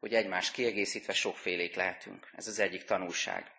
hogy 0.00 0.14
egymást 0.14 0.52
kiegészítve 0.52 1.12
sokfélék 1.12 1.74
lehetünk. 1.74 2.30
Ez 2.32 2.46
az 2.46 2.58
egyik 2.58 2.84
tanulság. 2.84 3.50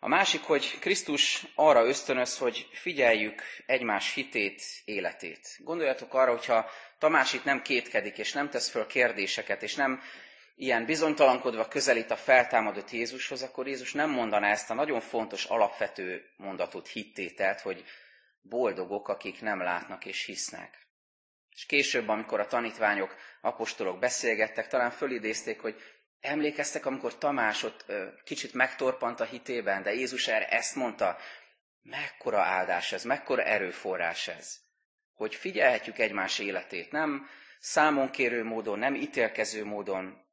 A 0.00 0.08
másik, 0.08 0.42
hogy 0.42 0.78
Krisztus 0.78 1.46
arra 1.54 1.86
ösztönöz, 1.86 2.38
hogy 2.38 2.68
figyeljük 2.72 3.42
egymás 3.66 4.14
hitét, 4.14 4.62
életét. 4.84 5.48
Gondoljatok 5.58 6.14
arra, 6.14 6.30
hogyha 6.30 6.70
Tamás 6.98 7.32
itt 7.32 7.44
nem 7.44 7.62
kétkedik, 7.62 8.18
és 8.18 8.32
nem 8.32 8.50
tesz 8.50 8.68
föl 8.68 8.86
kérdéseket, 8.86 9.62
és 9.62 9.74
nem 9.74 10.02
ilyen 10.58 10.84
bizonytalankodva 10.84 11.68
közelít 11.68 12.10
a 12.10 12.16
feltámadott 12.16 12.90
Jézushoz, 12.90 13.42
akkor 13.42 13.66
Jézus 13.66 13.92
nem 13.92 14.10
mondaná 14.10 14.50
ezt 14.50 14.70
a 14.70 14.74
nagyon 14.74 15.00
fontos, 15.00 15.44
alapvető 15.44 16.24
mondatot, 16.36 16.88
hittételt, 16.88 17.60
hogy 17.60 17.84
boldogok, 18.40 19.08
akik 19.08 19.40
nem 19.40 19.60
látnak 19.60 20.04
és 20.04 20.24
hisznek. 20.24 20.86
És 21.50 21.66
később, 21.66 22.08
amikor 22.08 22.40
a 22.40 22.46
tanítványok, 22.46 23.16
apostolok 23.40 23.98
beszélgettek, 23.98 24.68
talán 24.68 24.90
fölidézték, 24.90 25.60
hogy 25.60 25.80
emlékeztek, 26.20 26.86
amikor 26.86 27.18
Tamás 27.18 27.62
ott 27.62 27.84
ö, 27.86 28.06
kicsit 28.24 28.54
megtorpant 28.54 29.20
a 29.20 29.24
hitében, 29.24 29.82
de 29.82 29.94
Jézus 29.94 30.28
erre 30.28 30.48
ezt 30.48 30.74
mondta, 30.74 31.16
mekkora 31.82 32.40
áldás 32.42 32.92
ez, 32.92 33.04
mekkora 33.04 33.42
erőforrás 33.42 34.28
ez, 34.28 34.58
hogy 35.14 35.34
figyelhetjük 35.34 35.98
egymás 35.98 36.38
életét, 36.38 36.90
nem 36.92 37.28
számonkérő 37.58 38.44
módon, 38.44 38.78
nem 38.78 38.94
ítélkező 38.94 39.64
módon, 39.64 40.25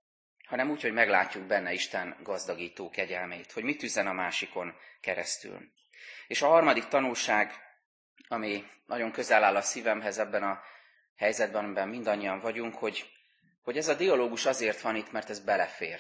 hanem 0.46 0.70
úgy, 0.70 0.82
hogy 0.82 0.94
meglátjuk 0.94 1.44
benne 1.44 1.74
Isten 1.74 2.18
gazdagító 2.24 2.90
kegyelmét, 2.90 3.52
hogy 3.52 3.64
mit 3.64 3.84
üzen 3.84 4.08
a 4.08 4.14
másikon 4.14 4.76
keresztül. 5.02 5.72
És 6.28 6.42
a 6.42 6.48
harmadik 6.48 6.88
tanulság, 6.88 7.52
ami 8.28 8.66
nagyon 8.86 9.12
közel 9.12 9.44
áll 9.44 9.56
a 9.56 9.62
szívemhez 9.62 10.18
ebben 10.18 10.44
a 10.44 10.62
helyzetben, 11.16 11.64
amiben 11.64 11.88
mindannyian 11.88 12.40
vagyunk, 12.40 12.76
hogy, 12.76 13.12
hogy 13.62 13.78
ez 13.78 13.88
a 13.88 13.96
dialógus 13.96 14.46
azért 14.46 14.82
van 14.82 14.96
itt, 14.96 15.12
mert 15.12 15.30
ez 15.30 15.40
belefér. 15.40 16.00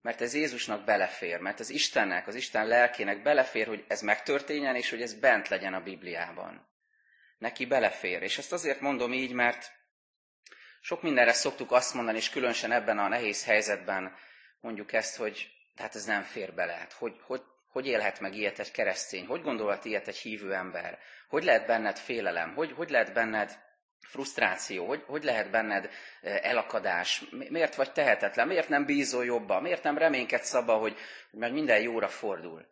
Mert 0.00 0.20
ez 0.20 0.34
Jézusnak 0.34 0.84
belefér, 0.84 1.40
mert 1.40 1.60
ez 1.60 1.70
Istennek, 1.70 2.26
az 2.26 2.34
Isten 2.34 2.66
lelkének 2.66 3.22
belefér, 3.22 3.66
hogy 3.66 3.84
ez 3.88 4.00
megtörténjen, 4.00 4.76
és 4.76 4.90
hogy 4.90 5.02
ez 5.02 5.14
bent 5.14 5.48
legyen 5.48 5.74
a 5.74 5.82
Bibliában. 5.82 6.68
Neki 7.38 7.66
belefér. 7.66 8.22
És 8.22 8.38
ezt 8.38 8.52
azért 8.52 8.80
mondom 8.80 9.12
így, 9.12 9.32
mert 9.32 9.72
sok 10.86 11.02
mindenre 11.02 11.32
szoktuk 11.32 11.72
azt 11.72 11.94
mondani, 11.94 12.16
és 12.16 12.30
különösen 12.30 12.72
ebben 12.72 12.98
a 12.98 13.08
nehéz 13.08 13.44
helyzetben 13.44 14.16
mondjuk 14.60 14.92
ezt, 14.92 15.16
hogy 15.16 15.50
tehát 15.76 15.94
ez 15.94 16.04
nem 16.04 16.22
fér 16.22 16.54
bele. 16.54 16.86
Hogy, 16.98 17.16
hogy, 17.22 17.42
hogy 17.68 17.86
élhet 17.86 18.20
meg 18.20 18.34
ilyet 18.34 18.58
egy 18.58 18.70
keresztény? 18.70 19.26
Hogy 19.26 19.42
gondolhat 19.42 19.84
ilyet 19.84 20.08
egy 20.08 20.16
hívő 20.16 20.54
ember? 20.54 20.98
Hogy 21.28 21.44
lehet 21.44 21.66
benned 21.66 21.98
félelem? 21.98 22.54
Hogy, 22.54 22.72
hogy 22.72 22.90
lehet 22.90 23.12
benned 23.12 23.58
frusztráció? 24.00 24.86
Hogy, 24.86 25.02
hogy 25.06 25.24
lehet 25.24 25.50
benned 25.50 25.90
elakadás? 26.22 27.24
Miért 27.30 27.74
vagy 27.74 27.92
tehetetlen? 27.92 28.46
Miért 28.46 28.68
nem 28.68 28.84
bízol 28.84 29.24
jobban? 29.24 29.62
Miért 29.62 29.82
nem 29.82 29.98
reménykedsz 29.98 30.54
abba, 30.54 30.76
hogy, 30.76 30.96
hogy 31.30 31.40
meg 31.40 31.52
minden 31.52 31.80
jóra 31.80 32.08
fordul? 32.08 32.66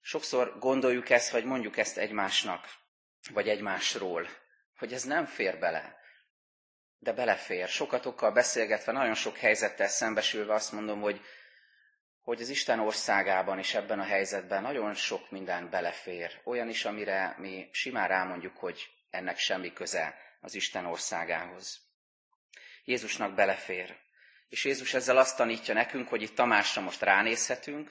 Sokszor 0.00 0.58
gondoljuk 0.58 1.10
ezt, 1.10 1.30
vagy 1.30 1.44
mondjuk 1.44 1.76
ezt 1.76 1.98
egymásnak, 1.98 2.64
vagy 3.32 3.48
egymásról, 3.48 4.28
hogy 4.78 4.92
ez 4.92 5.02
nem 5.02 5.24
fér 5.24 5.58
bele 5.58 6.04
de 6.98 7.12
belefér. 7.12 7.68
Sokatokkal 7.68 8.32
beszélgetve, 8.32 8.92
nagyon 8.92 9.14
sok 9.14 9.36
helyzettel 9.36 9.88
szembesülve 9.88 10.54
azt 10.54 10.72
mondom, 10.72 11.00
hogy, 11.00 11.20
hogy 12.22 12.40
az 12.40 12.48
Isten 12.48 12.80
országában 12.80 13.58
és 13.58 13.74
ebben 13.74 13.98
a 13.98 14.04
helyzetben 14.04 14.62
nagyon 14.62 14.94
sok 14.94 15.30
minden 15.30 15.70
belefér. 15.70 16.40
Olyan 16.44 16.68
is, 16.68 16.84
amire 16.84 17.34
mi 17.38 17.68
simán 17.72 18.08
rámondjuk, 18.08 18.56
hogy 18.56 18.88
ennek 19.10 19.38
semmi 19.38 19.72
köze 19.72 20.14
az 20.40 20.54
Isten 20.54 20.86
országához. 20.86 21.80
Jézusnak 22.84 23.34
belefér. 23.34 23.96
És 24.48 24.64
Jézus 24.64 24.94
ezzel 24.94 25.16
azt 25.16 25.36
tanítja 25.36 25.74
nekünk, 25.74 26.08
hogy 26.08 26.22
itt 26.22 26.34
Tamásra 26.34 26.82
most 26.82 27.02
ránézhetünk, 27.02 27.90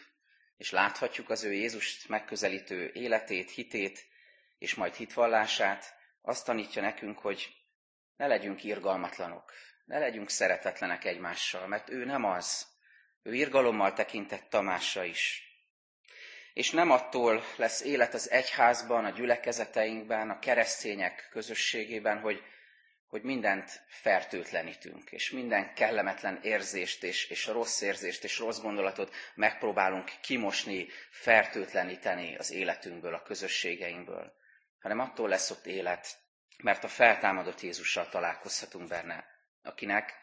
és 0.58 0.72
láthatjuk 0.72 1.30
az 1.30 1.44
ő 1.44 1.54
Jézust 1.54 2.10
megközelítő 2.10 2.92
életét, 2.94 3.52
hitét, 3.52 4.06
és 4.58 4.76
majd 4.76 4.94
hitvallását. 4.94 5.94
Azt 6.22 6.46
tanítja 6.46 6.82
nekünk, 6.82 7.20
hogy 7.20 7.65
ne 8.18 8.28
legyünk 8.28 8.64
irgalmatlanok, 8.64 9.52
ne 9.86 10.00
legyünk 10.00 10.30
szeretetlenek 10.30 11.06
egymással, 11.06 11.68
mert 11.68 11.90
ő 11.90 12.06
nem 12.06 12.24
az. 12.24 12.68
Ő 13.24 13.34
irgalommal 13.34 13.94
tekintett 13.94 14.50
Tamásra 14.50 15.04
is. 15.04 15.44
És 16.54 16.72
nem 16.72 16.92
attól 16.92 17.44
lesz 17.56 17.82
élet 17.82 18.14
az 18.14 18.32
egyházban, 18.32 19.06
a 19.06 19.10
gyülekezeteinkben, 19.10 20.30
a 20.30 20.40
keresztények 20.40 21.28
közösségében, 21.32 22.20
hogy, 22.20 22.44
hogy 23.08 23.22
mindent 23.22 23.84
fertőtlenítünk, 23.88 25.12
és 25.12 25.32
minden 25.32 25.74
kellemetlen 25.74 26.40
érzést, 26.42 27.04
és, 27.04 27.30
és 27.30 27.48
rossz 27.48 27.82
érzést, 27.82 28.24
és 28.24 28.40
rossz 28.40 28.60
gondolatot 28.60 29.16
megpróbálunk 29.36 30.12
kimosni, 30.22 30.88
fertőtleníteni 31.10 32.36
az 32.36 32.52
életünkből, 32.52 33.14
a 33.14 33.22
közösségeinkből, 33.22 34.34
hanem 34.80 35.00
attól 35.00 35.30
lesz 35.30 35.52
ott 35.52 35.66
élet, 35.66 36.25
mert 36.58 36.84
a 36.84 36.88
feltámadott 36.88 37.62
Jézussal 37.62 38.10
találkozhatunk 38.10 38.88
benne, 38.88 39.26
akinek 39.64 40.14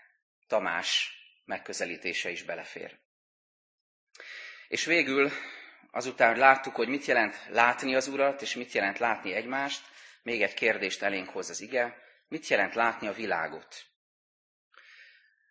Tamás 0.46 1.16
megközelítése 1.44 2.30
is 2.30 2.42
belefér. 2.42 2.98
És 4.68 4.84
végül, 4.84 5.30
azután, 5.90 6.36
láttuk, 6.36 6.74
hogy 6.74 6.88
mit 6.88 7.04
jelent 7.04 7.46
látni 7.48 7.94
az 7.94 8.08
Urat, 8.08 8.42
és 8.42 8.54
mit 8.54 8.72
jelent 8.72 8.98
látni 8.98 9.32
egymást, 9.32 9.84
még 10.22 10.42
egy 10.42 10.54
kérdést 10.54 11.02
elénk 11.02 11.28
hoz 11.28 11.50
az 11.50 11.60
ige, 11.60 11.96
mit 12.28 12.46
jelent 12.46 12.74
látni 12.74 13.06
a 13.06 13.12
világot? 13.12 13.84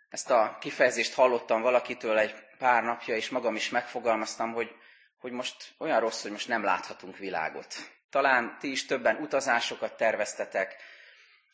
Ezt 0.10 0.30
a 0.30 0.58
kifejezést 0.60 1.14
hallottam 1.14 1.62
valakitől 1.62 2.18
egy 2.18 2.36
pár 2.58 2.84
napja, 2.84 3.16
és 3.16 3.30
magam 3.30 3.56
is 3.56 3.70
megfogalmaztam, 3.70 4.54
hogy, 4.54 4.76
hogy 5.18 5.32
most 5.32 5.74
olyan 5.78 6.00
rossz, 6.00 6.22
hogy 6.22 6.32
most 6.32 6.48
nem 6.48 6.64
láthatunk 6.64 7.18
világot. 7.18 7.76
Talán 8.12 8.58
ti 8.60 8.72
is 8.72 8.86
többen 8.86 9.16
utazásokat 9.16 9.98
terveztetek, 9.98 10.76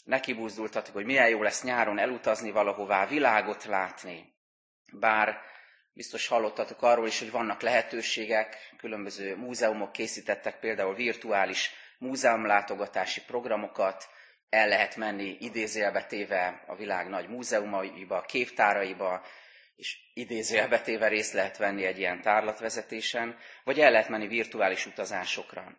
nekibúzdultatok, 0.03 0.93
hogy 0.93 1.05
milyen 1.05 1.29
jó 1.29 1.41
lesz 1.41 1.63
nyáron 1.63 1.99
elutazni 1.99 2.51
valahová, 2.51 3.05
világot 3.05 3.63
látni. 3.63 4.33
Bár 4.91 5.41
biztos 5.93 6.27
hallottatok 6.27 6.81
arról 6.81 7.07
is, 7.07 7.19
hogy 7.19 7.31
vannak 7.31 7.61
lehetőségek, 7.61 8.73
különböző 8.77 9.35
múzeumok 9.35 9.91
készítettek 9.91 10.59
például 10.59 10.95
virtuális 10.95 11.71
múzeumlátogatási 11.97 13.21
programokat, 13.21 14.09
el 14.49 14.67
lehet 14.67 14.95
menni 14.95 15.37
idézélbe 15.39 16.05
téve 16.05 16.63
a 16.67 16.75
világ 16.75 17.07
nagy 17.07 17.27
múzeumaiba, 17.27 18.21
képtáraiba, 18.21 19.25
és 19.75 19.97
idézélbe 20.13 20.81
téve 20.81 21.07
részt 21.07 21.33
lehet 21.33 21.57
venni 21.57 21.85
egy 21.85 21.97
ilyen 21.97 22.21
tárlatvezetésen, 22.21 23.37
vagy 23.63 23.79
el 23.79 23.91
lehet 23.91 24.09
menni 24.09 24.27
virtuális 24.27 24.85
utazásokra. 24.85 25.77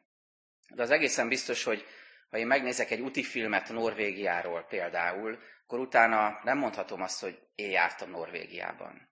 De 0.74 0.82
az 0.82 0.90
egészen 0.90 1.28
biztos, 1.28 1.64
hogy 1.64 1.86
ha 2.30 2.36
én 2.36 2.46
megnézek 2.46 2.90
egy 2.90 3.00
úti 3.00 3.22
filmet 3.22 3.68
Norvégiáról 3.68 4.62
például, 4.62 5.38
akkor 5.64 5.78
utána 5.78 6.40
nem 6.42 6.58
mondhatom 6.58 7.02
azt, 7.02 7.20
hogy 7.20 7.38
én 7.54 7.70
jártam 7.70 8.10
Norvégiában. 8.10 9.08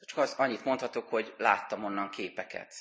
Csak 0.00 0.18
az 0.18 0.34
annyit 0.36 0.64
mondhatok, 0.64 1.08
hogy 1.08 1.34
láttam 1.38 1.84
onnan 1.84 2.10
képeket. 2.10 2.74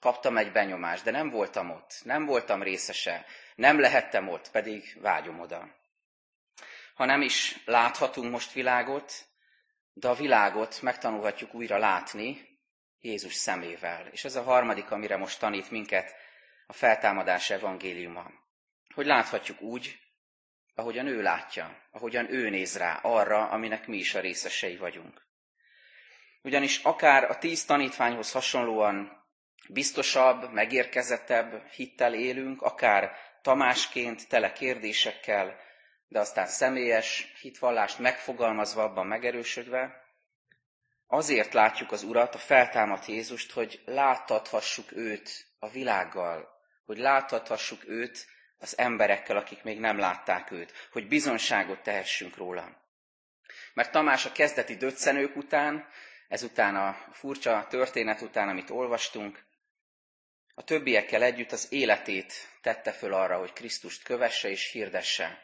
Kaptam 0.00 0.36
egy 0.36 0.52
benyomást, 0.52 1.04
de 1.04 1.10
nem 1.10 1.30
voltam 1.30 1.70
ott, 1.70 2.00
nem 2.04 2.24
voltam 2.24 2.62
részese, 2.62 3.24
nem 3.54 3.80
lehettem 3.80 4.28
ott, 4.28 4.50
pedig 4.50 4.98
vágyom 5.00 5.40
oda. 5.40 5.68
Ha 6.94 7.04
nem 7.04 7.20
is 7.20 7.62
láthatunk 7.64 8.30
most 8.30 8.52
világot, 8.52 9.12
de 9.92 10.08
a 10.08 10.14
világot 10.14 10.82
megtanulhatjuk 10.82 11.54
újra 11.54 11.78
látni 11.78 12.58
Jézus 13.00 13.34
szemével. 13.34 14.06
És 14.06 14.24
ez 14.24 14.36
a 14.36 14.42
harmadik, 14.42 14.90
amire 14.90 15.16
most 15.16 15.38
tanít 15.38 15.70
minket 15.70 16.14
a 16.66 16.72
feltámadás 16.72 17.50
evangéliuma. 17.50 18.30
Hogy 18.94 19.06
láthatjuk 19.06 19.60
úgy, 19.60 19.98
ahogyan 20.74 21.06
ő 21.06 21.22
látja, 21.22 21.82
ahogyan 21.90 22.32
ő 22.32 22.48
néz 22.48 22.76
rá 22.76 22.98
arra, 23.02 23.48
aminek 23.48 23.86
mi 23.86 23.96
is 23.96 24.14
a 24.14 24.20
részesei 24.20 24.76
vagyunk. 24.76 25.22
Ugyanis 26.42 26.78
akár 26.82 27.24
a 27.30 27.38
tíz 27.38 27.64
tanítványhoz 27.64 28.32
hasonlóan 28.32 29.24
biztosabb, 29.68 30.52
megérkezettebb 30.52 31.66
hittel 31.66 32.14
élünk, 32.14 32.62
akár 32.62 33.16
Tamásként, 33.42 34.28
tele 34.28 34.52
kérdésekkel, 34.52 35.56
de 36.08 36.18
aztán 36.18 36.46
személyes 36.46 37.32
hitvallást 37.40 37.98
megfogalmazva, 37.98 38.82
abban 38.82 39.06
megerősödve, 39.06 40.02
azért 41.06 41.52
látjuk 41.52 41.92
az 41.92 42.02
Urat, 42.02 42.34
a 42.34 42.38
feltámadt 42.38 43.06
Jézust, 43.06 43.52
hogy 43.52 43.82
láttathassuk 43.84 44.92
őt 44.92 45.46
a 45.58 45.68
világgal, 45.68 46.53
hogy 46.84 46.98
láthathassuk 46.98 47.88
őt 47.88 48.26
az 48.58 48.78
emberekkel, 48.78 49.36
akik 49.36 49.62
még 49.62 49.78
nem 49.78 49.98
látták 49.98 50.50
őt, 50.50 50.72
hogy 50.92 51.08
bizonságot 51.08 51.82
tehessünk 51.82 52.36
róla. 52.36 52.82
Mert 53.74 53.90
Tamás 53.90 54.26
a 54.26 54.32
kezdeti 54.32 54.76
döccenők 54.76 55.36
után, 55.36 55.88
ezután 56.28 56.76
a 56.76 56.92
furcsa 57.12 57.66
történet 57.68 58.20
után, 58.20 58.48
amit 58.48 58.70
olvastunk, 58.70 59.44
a 60.54 60.64
többiekkel 60.64 61.22
együtt 61.22 61.52
az 61.52 61.72
életét 61.72 62.32
tette 62.60 62.92
föl 62.92 63.14
arra, 63.14 63.38
hogy 63.38 63.52
Krisztust 63.52 64.02
kövesse 64.02 64.48
és 64.48 64.70
hirdesse, 64.70 65.42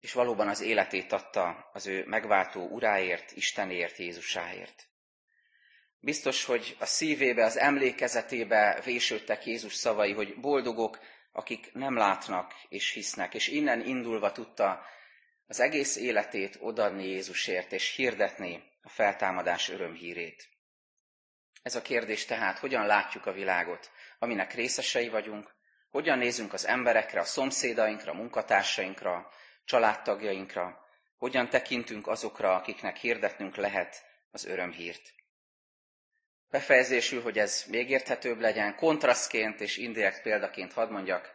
és 0.00 0.12
valóban 0.12 0.48
az 0.48 0.60
életét 0.60 1.12
adta 1.12 1.70
az 1.72 1.86
ő 1.86 2.04
megváltó 2.06 2.68
uráért, 2.68 3.32
Istenért, 3.32 3.96
Jézusáért. 3.96 4.86
Biztos, 6.06 6.44
hogy 6.44 6.76
a 6.78 6.86
szívébe, 6.86 7.44
az 7.44 7.58
emlékezetébe 7.58 8.80
vésődtek 8.84 9.46
Jézus 9.46 9.74
szavai, 9.74 10.12
hogy 10.12 10.40
boldogok, 10.40 10.98
akik 11.32 11.72
nem 11.72 11.96
látnak 11.96 12.54
és 12.68 12.90
hisznek, 12.90 13.34
és 13.34 13.48
innen 13.48 13.86
indulva 13.86 14.32
tudta 14.32 14.82
az 15.46 15.60
egész 15.60 15.96
életét 15.96 16.56
odadni 16.60 17.06
Jézusért, 17.06 17.72
és 17.72 17.94
hirdetni 17.94 18.62
a 18.82 18.88
feltámadás 18.88 19.68
örömhírét. 19.68 20.48
Ez 21.62 21.74
a 21.74 21.82
kérdés 21.82 22.24
tehát, 22.24 22.58
hogyan 22.58 22.86
látjuk 22.86 23.26
a 23.26 23.32
világot, 23.32 23.90
aminek 24.18 24.54
részesei 24.54 25.08
vagyunk, 25.08 25.54
hogyan 25.90 26.18
nézünk 26.18 26.52
az 26.52 26.66
emberekre, 26.66 27.20
a 27.20 27.24
szomszédainkra, 27.24 28.12
a 28.12 28.16
munkatársainkra, 28.16 29.30
családtagjainkra, 29.64 30.86
hogyan 31.16 31.48
tekintünk 31.48 32.06
azokra, 32.06 32.54
akiknek 32.54 32.96
hirdetnünk 32.96 33.56
lehet 33.56 34.04
az 34.30 34.44
örömhírt. 34.44 35.14
Befejezésül, 36.56 37.22
hogy 37.22 37.38
ez 37.38 37.64
még 37.68 37.90
érthetőbb 37.90 38.40
legyen, 38.40 38.74
kontrasztként 38.74 39.60
és 39.60 39.76
indirekt 39.76 40.22
példaként 40.22 40.72
hadd 40.72 40.90
mondjak 40.90 41.34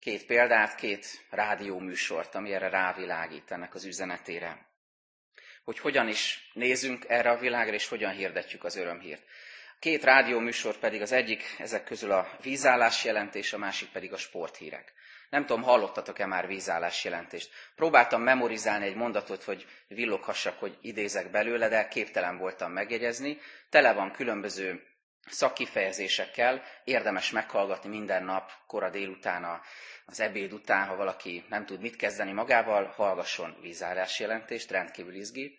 két 0.00 0.26
példát, 0.26 0.74
két 0.74 1.06
rádióműsort, 1.30 2.34
ami 2.34 2.52
erre 2.52 2.68
rávilágít 2.68 3.50
ennek 3.50 3.74
az 3.74 3.84
üzenetére. 3.84 4.66
Hogy 5.64 5.78
hogyan 5.78 6.08
is 6.08 6.50
nézünk 6.52 7.04
erre 7.08 7.30
a 7.30 7.38
világra, 7.38 7.74
és 7.74 7.88
hogyan 7.88 8.12
hirdetjük 8.12 8.64
az 8.64 8.76
örömhírt. 8.76 9.22
Két 9.78 10.04
rádióműsor 10.04 10.76
pedig 10.76 11.02
az 11.02 11.12
egyik 11.12 11.54
ezek 11.58 11.84
közül 11.84 12.12
a 12.12 12.36
vízállás 12.42 13.04
jelentés, 13.04 13.52
a 13.52 13.58
másik 13.58 13.88
pedig 13.88 14.12
a 14.12 14.16
sporthírek. 14.16 14.92
Nem 15.34 15.46
tudom, 15.46 15.62
hallottatok-e 15.62 16.26
már 16.26 16.46
vízállás 16.46 17.04
jelentést. 17.04 17.50
Próbáltam 17.76 18.22
memorizálni 18.22 18.86
egy 18.86 18.94
mondatot, 18.94 19.42
hogy 19.42 19.66
villoghassak, 19.88 20.58
hogy 20.58 20.78
idézek 20.80 21.30
belőle, 21.30 21.68
de 21.68 21.88
képtelen 21.88 22.38
voltam 22.38 22.72
megjegyezni. 22.72 23.38
Tele 23.70 23.92
van 23.92 24.12
különböző 24.12 24.82
szakkifejezésekkel, 25.26 26.62
érdemes 26.84 27.30
meghallgatni 27.30 27.88
minden 27.88 28.24
nap, 28.24 28.50
kora 28.66 28.90
délután, 28.90 29.60
az 30.06 30.20
ebéd 30.20 30.52
után, 30.52 30.86
ha 30.86 30.96
valaki 30.96 31.44
nem 31.48 31.66
tud 31.66 31.80
mit 31.80 31.96
kezdeni 31.96 32.32
magával, 32.32 32.84
hallgasson 32.84 33.56
vízállás 33.60 34.20
jelentést, 34.20 34.70
rendkívül 34.70 35.14
izgi. 35.14 35.58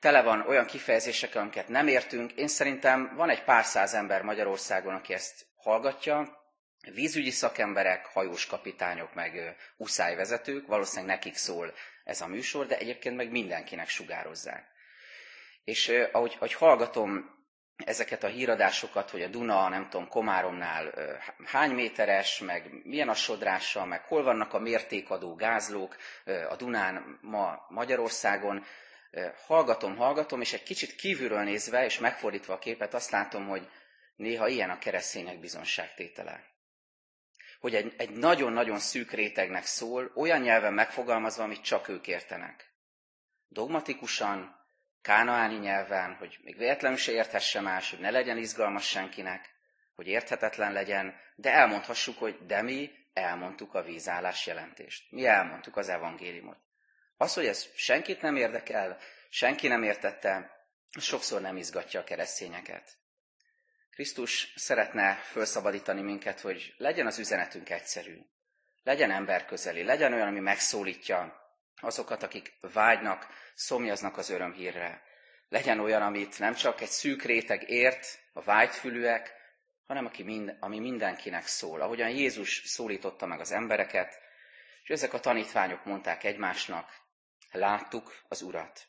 Tele 0.00 0.22
van 0.22 0.40
olyan 0.48 0.66
kifejezésekkel, 0.66 1.42
amiket 1.42 1.68
nem 1.68 1.86
értünk. 1.86 2.32
Én 2.32 2.48
szerintem 2.48 3.12
van 3.16 3.30
egy 3.30 3.44
pár 3.44 3.64
száz 3.64 3.94
ember 3.94 4.22
Magyarországon, 4.22 4.94
aki 4.94 5.12
ezt 5.12 5.46
hallgatja, 5.56 6.42
vízügyi 6.92 7.30
szakemberek, 7.30 8.06
hajós 8.06 8.46
kapitányok, 8.46 9.14
meg 9.14 9.56
uszályvezetők, 9.76 10.66
valószínűleg 10.66 11.14
nekik 11.14 11.34
szól 11.34 11.74
ez 12.04 12.20
a 12.20 12.26
műsor, 12.26 12.66
de 12.66 12.78
egyébként 12.78 13.16
meg 13.16 13.30
mindenkinek 13.30 13.88
sugározzák. 13.88 14.66
És 15.64 15.92
ahogy, 16.12 16.34
ahogy 16.36 16.52
hallgatom 16.52 17.32
ezeket 17.76 18.24
a 18.24 18.28
híradásokat, 18.28 19.10
hogy 19.10 19.22
a 19.22 19.28
Duna, 19.28 19.68
nem 19.68 19.88
tudom, 19.88 20.08
Komáromnál 20.08 20.92
hány 21.44 21.70
méteres, 21.70 22.38
meg 22.38 22.70
milyen 22.84 23.08
a 23.08 23.14
sodrása, 23.14 23.84
meg 23.84 24.02
hol 24.02 24.22
vannak 24.22 24.52
a 24.52 24.58
mértékadó 24.58 25.34
gázlók 25.34 25.96
a 26.48 26.56
Dunán 26.56 27.18
ma 27.20 27.66
Magyarországon, 27.68 28.64
hallgatom, 29.46 29.96
hallgatom, 29.96 30.40
és 30.40 30.52
egy 30.52 30.62
kicsit 30.62 30.94
kívülről 30.94 31.42
nézve, 31.42 31.84
és 31.84 31.98
megfordítva 31.98 32.52
a 32.52 32.58
képet, 32.58 32.94
azt 32.94 33.10
látom, 33.10 33.48
hogy 33.48 33.68
néha 34.16 34.48
ilyen 34.48 34.70
a 34.70 34.78
keresztények 34.78 35.40
bizonságtétele 35.40 36.53
hogy 37.60 37.74
egy, 37.74 37.94
egy 37.96 38.10
nagyon-nagyon 38.10 38.78
szűk 38.78 39.10
rétegnek 39.10 39.64
szól, 39.64 40.12
olyan 40.14 40.40
nyelven 40.40 40.72
megfogalmazva, 40.72 41.42
amit 41.42 41.62
csak 41.62 41.88
ők 41.88 42.06
értenek. 42.06 42.72
Dogmatikusan, 43.48 44.62
kánaáni 45.02 45.56
nyelven, 45.56 46.14
hogy 46.14 46.38
még 46.42 46.56
véletlenül 46.56 46.98
se 46.98 47.12
érthesse 47.12 47.60
más, 47.60 47.90
hogy 47.90 47.98
ne 47.98 48.10
legyen 48.10 48.38
izgalmas 48.38 48.88
senkinek, 48.88 49.54
hogy 49.94 50.06
érthetetlen 50.06 50.72
legyen, 50.72 51.14
de 51.34 51.52
elmondhassuk, 51.52 52.18
hogy 52.18 52.46
de 52.46 52.62
mi 52.62 52.90
elmondtuk 53.12 53.74
a 53.74 53.82
vízállás 53.82 54.46
jelentést. 54.46 55.10
Mi 55.10 55.26
elmondtuk 55.26 55.76
az 55.76 55.88
evangéliumot. 55.88 56.58
Az, 57.16 57.34
hogy 57.34 57.46
ez 57.46 57.66
senkit 57.74 58.22
nem 58.22 58.36
érdekel, 58.36 58.98
senki 59.28 59.68
nem 59.68 59.82
értette, 59.82 60.50
sokszor 60.90 61.40
nem 61.40 61.56
izgatja 61.56 62.00
a 62.00 62.04
keresztényeket. 62.04 62.98
Krisztus 63.94 64.52
szeretne 64.56 65.14
felszabadítani 65.14 66.02
minket, 66.02 66.40
hogy 66.40 66.74
legyen 66.76 67.06
az 67.06 67.18
üzenetünk 67.18 67.70
egyszerű, 67.70 68.18
legyen 68.82 69.10
ember 69.10 69.44
közeli, 69.44 69.82
legyen 69.82 70.12
olyan, 70.12 70.28
ami 70.28 70.40
megszólítja 70.40 71.42
azokat, 71.80 72.22
akik 72.22 72.52
vágynak, 72.60 73.26
szomjaznak 73.54 74.16
az 74.16 74.30
örömhírre. 74.30 75.02
Legyen 75.48 75.80
olyan, 75.80 76.02
amit 76.02 76.38
nem 76.38 76.54
csak 76.54 76.80
egy 76.80 76.88
szűk 76.88 77.22
réteg 77.22 77.70
ért, 77.70 78.18
a 78.32 78.42
vágyfülűek, 78.42 79.32
hanem 79.86 80.06
aki 80.06 80.22
mind, 80.22 80.56
ami 80.60 80.78
mindenkinek 80.78 81.46
szól. 81.46 81.80
Ahogyan 81.80 82.10
Jézus 82.10 82.62
szólította 82.64 83.26
meg 83.26 83.40
az 83.40 83.52
embereket, 83.52 84.18
és 84.82 84.88
ezek 84.88 85.12
a 85.12 85.20
tanítványok 85.20 85.84
mondták 85.84 86.24
egymásnak, 86.24 86.90
láttuk 87.50 88.22
az 88.28 88.42
Urat. 88.42 88.86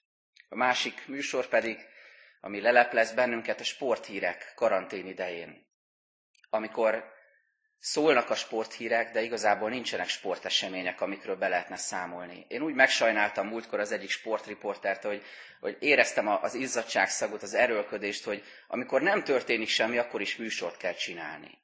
A 0.50 0.56
másik 0.56 1.08
műsor 1.08 1.48
pedig 1.48 1.94
ami 2.46 2.62
leleplez 2.62 3.12
bennünket 3.14 3.60
a 3.60 3.64
sporthírek 3.64 4.54
karantén 4.56 5.08
idején. 5.08 5.68
Amikor 6.50 7.04
szólnak 7.80 8.30
a 8.30 8.36
sporthírek, 8.36 9.12
de 9.12 9.22
igazából 9.22 9.70
nincsenek 9.70 10.08
sportesemények, 10.08 11.02
amikről 11.02 11.36
be 11.36 11.48
lehetne 11.48 11.76
számolni. 11.76 12.46
Én 12.48 12.62
úgy 12.62 12.74
megsajnáltam 12.74 13.48
múltkor 13.48 13.80
az 13.80 13.92
egyik 13.92 14.10
sportriportert, 14.10 15.04
hogy, 15.04 15.24
hogy 15.60 15.78
éreztem 15.80 16.28
az 16.28 16.54
izzadságszagot, 16.54 17.44
az 17.44 17.54
erőlködést, 17.54 18.24
hogy 18.24 18.44
amikor 18.68 19.02
nem 19.02 19.24
történik 19.24 19.68
semmi, 19.68 19.98
akkor 19.98 20.22
is 20.22 20.36
műsort 20.36 20.78
kell 20.78 20.94
csinálni. 20.94 21.58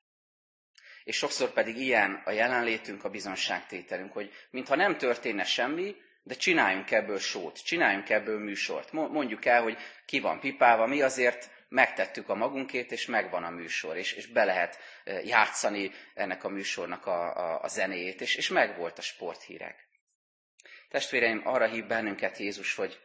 És 1.03 1.17
sokszor 1.17 1.49
pedig 1.49 1.77
ilyen 1.77 2.21
a 2.25 2.31
jelenlétünk, 2.31 3.03
a 3.03 3.09
bizonságtételünk, 3.09 4.13
hogy 4.13 4.31
mintha 4.51 4.75
nem 4.75 4.97
történne 4.97 5.43
semmi, 5.43 5.95
de 6.23 6.35
csináljunk 6.35 6.91
ebből 6.91 7.19
sót, 7.19 7.63
csináljunk 7.63 8.09
ebből 8.09 8.39
műsort. 8.39 8.91
Mondjuk 8.91 9.45
el, 9.45 9.61
hogy 9.61 9.77
ki 10.05 10.19
van 10.19 10.39
pipálva, 10.39 10.85
mi 10.85 11.01
azért 11.01 11.49
megtettük 11.69 12.29
a 12.29 12.35
magunkét, 12.35 12.91
és 12.91 13.05
megvan 13.05 13.43
a 13.43 13.49
műsor, 13.49 13.97
és, 13.97 14.13
és 14.13 14.27
be 14.27 14.43
lehet 14.43 14.79
játszani 15.23 15.91
ennek 16.13 16.43
a 16.43 16.49
műsornak 16.49 17.05
a, 17.05 17.35
a, 17.35 17.63
a 17.63 17.67
zenéjét, 17.67 18.21
és, 18.21 18.35
és 18.35 18.49
megvolt 18.49 18.97
a 18.97 19.01
sporthírek. 19.01 19.89
Testvéreim, 20.89 21.41
arra 21.43 21.67
hív 21.67 21.85
bennünket 21.85 22.37
Jézus, 22.37 22.75
hogy, 22.75 22.99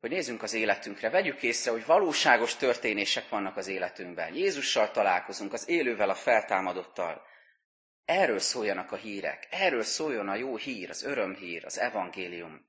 hogy 0.00 0.10
nézzünk 0.10 0.42
az 0.42 0.52
életünkre, 0.52 1.10
vegyük 1.10 1.42
észre, 1.42 1.70
hogy 1.70 1.86
valóságos 1.86 2.56
történések 2.56 3.28
vannak 3.28 3.56
az 3.56 3.66
életünkben. 3.66 4.34
Jézussal 4.34 4.90
találkozunk, 4.90 5.52
az 5.52 5.68
élővel, 5.68 6.10
a 6.10 6.14
feltámadottal. 6.14 7.22
Erről 8.10 8.38
szóljanak 8.38 8.92
a 8.92 8.96
hírek, 8.96 9.46
erről 9.50 9.82
szóljon 9.82 10.28
a 10.28 10.34
jó 10.34 10.56
hír, 10.56 10.90
az 10.90 11.02
örömhír, 11.02 11.64
az 11.64 11.78
evangélium. 11.78 12.66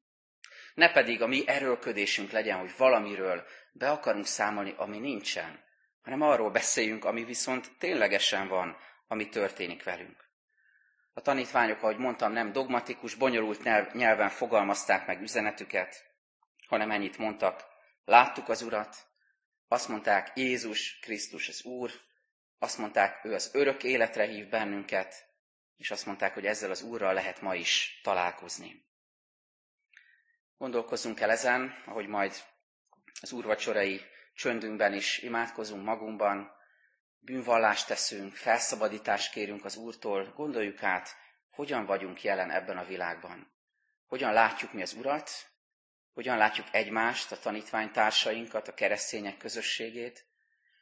Ne 0.73 0.91
pedig 0.91 1.21
a 1.21 1.27
mi 1.27 1.47
erőlködésünk 1.47 2.31
legyen, 2.31 2.59
hogy 2.59 2.73
valamiről 2.77 3.43
be 3.71 3.91
akarunk 3.91 4.25
számolni, 4.25 4.73
ami 4.77 4.99
nincsen, 4.99 5.63
hanem 6.01 6.21
arról 6.21 6.51
beszéljünk, 6.51 7.05
ami 7.05 7.23
viszont 7.23 7.71
ténylegesen 7.77 8.47
van, 8.47 8.77
ami 9.07 9.29
történik 9.29 9.83
velünk. 9.83 10.29
A 11.13 11.21
tanítványok, 11.21 11.83
ahogy 11.83 11.97
mondtam, 11.97 12.31
nem 12.31 12.51
dogmatikus, 12.51 13.15
bonyolult 13.15 13.93
nyelven 13.93 14.29
fogalmazták 14.29 15.07
meg 15.07 15.21
üzenetüket, 15.21 16.05
hanem 16.67 16.91
ennyit 16.91 17.17
mondtak, 17.17 17.65
láttuk 18.05 18.49
az 18.49 18.61
Urat, 18.61 18.95
azt 19.67 19.87
mondták, 19.87 20.31
Jézus 20.35 20.99
Krisztus 20.99 21.47
az 21.47 21.63
Úr, 21.63 21.91
azt 22.59 22.77
mondták, 22.77 23.25
ő 23.25 23.33
az 23.33 23.49
örök 23.53 23.83
életre 23.83 24.25
hív 24.25 24.49
bennünket, 24.49 25.29
és 25.81 25.91
azt 25.91 26.05
mondták, 26.05 26.33
hogy 26.33 26.45
ezzel 26.45 26.71
az 26.71 26.81
Úrral 26.81 27.13
lehet 27.13 27.41
ma 27.41 27.55
is 27.55 27.99
találkozni. 28.03 28.85
Gondolkozzunk 30.57 31.19
el 31.19 31.29
ezen, 31.31 31.83
ahogy 31.85 32.07
majd 32.07 32.33
az 33.21 33.31
úrvacsorai 33.31 34.01
csöndünkben 34.33 34.93
is 34.93 35.17
imádkozunk 35.17 35.83
magunkban, 35.83 36.51
bűnvallást 37.19 37.87
teszünk, 37.87 38.35
felszabadítást 38.35 39.31
kérünk 39.31 39.65
az 39.65 39.75
Úrtól, 39.75 40.33
gondoljuk 40.35 40.83
át, 40.83 41.15
hogyan 41.49 41.85
vagyunk 41.85 42.23
jelen 42.23 42.51
ebben 42.51 42.77
a 42.77 42.85
világban. 42.85 43.53
Hogyan 44.05 44.33
látjuk 44.33 44.73
mi 44.73 44.81
az 44.81 44.93
Urat, 44.93 45.29
hogyan 46.13 46.37
látjuk 46.37 46.67
egymást, 46.71 47.31
a 47.31 47.39
tanítványtársainkat, 47.39 48.67
a 48.67 48.73
keresztények 48.73 49.37
közösségét, 49.37 50.25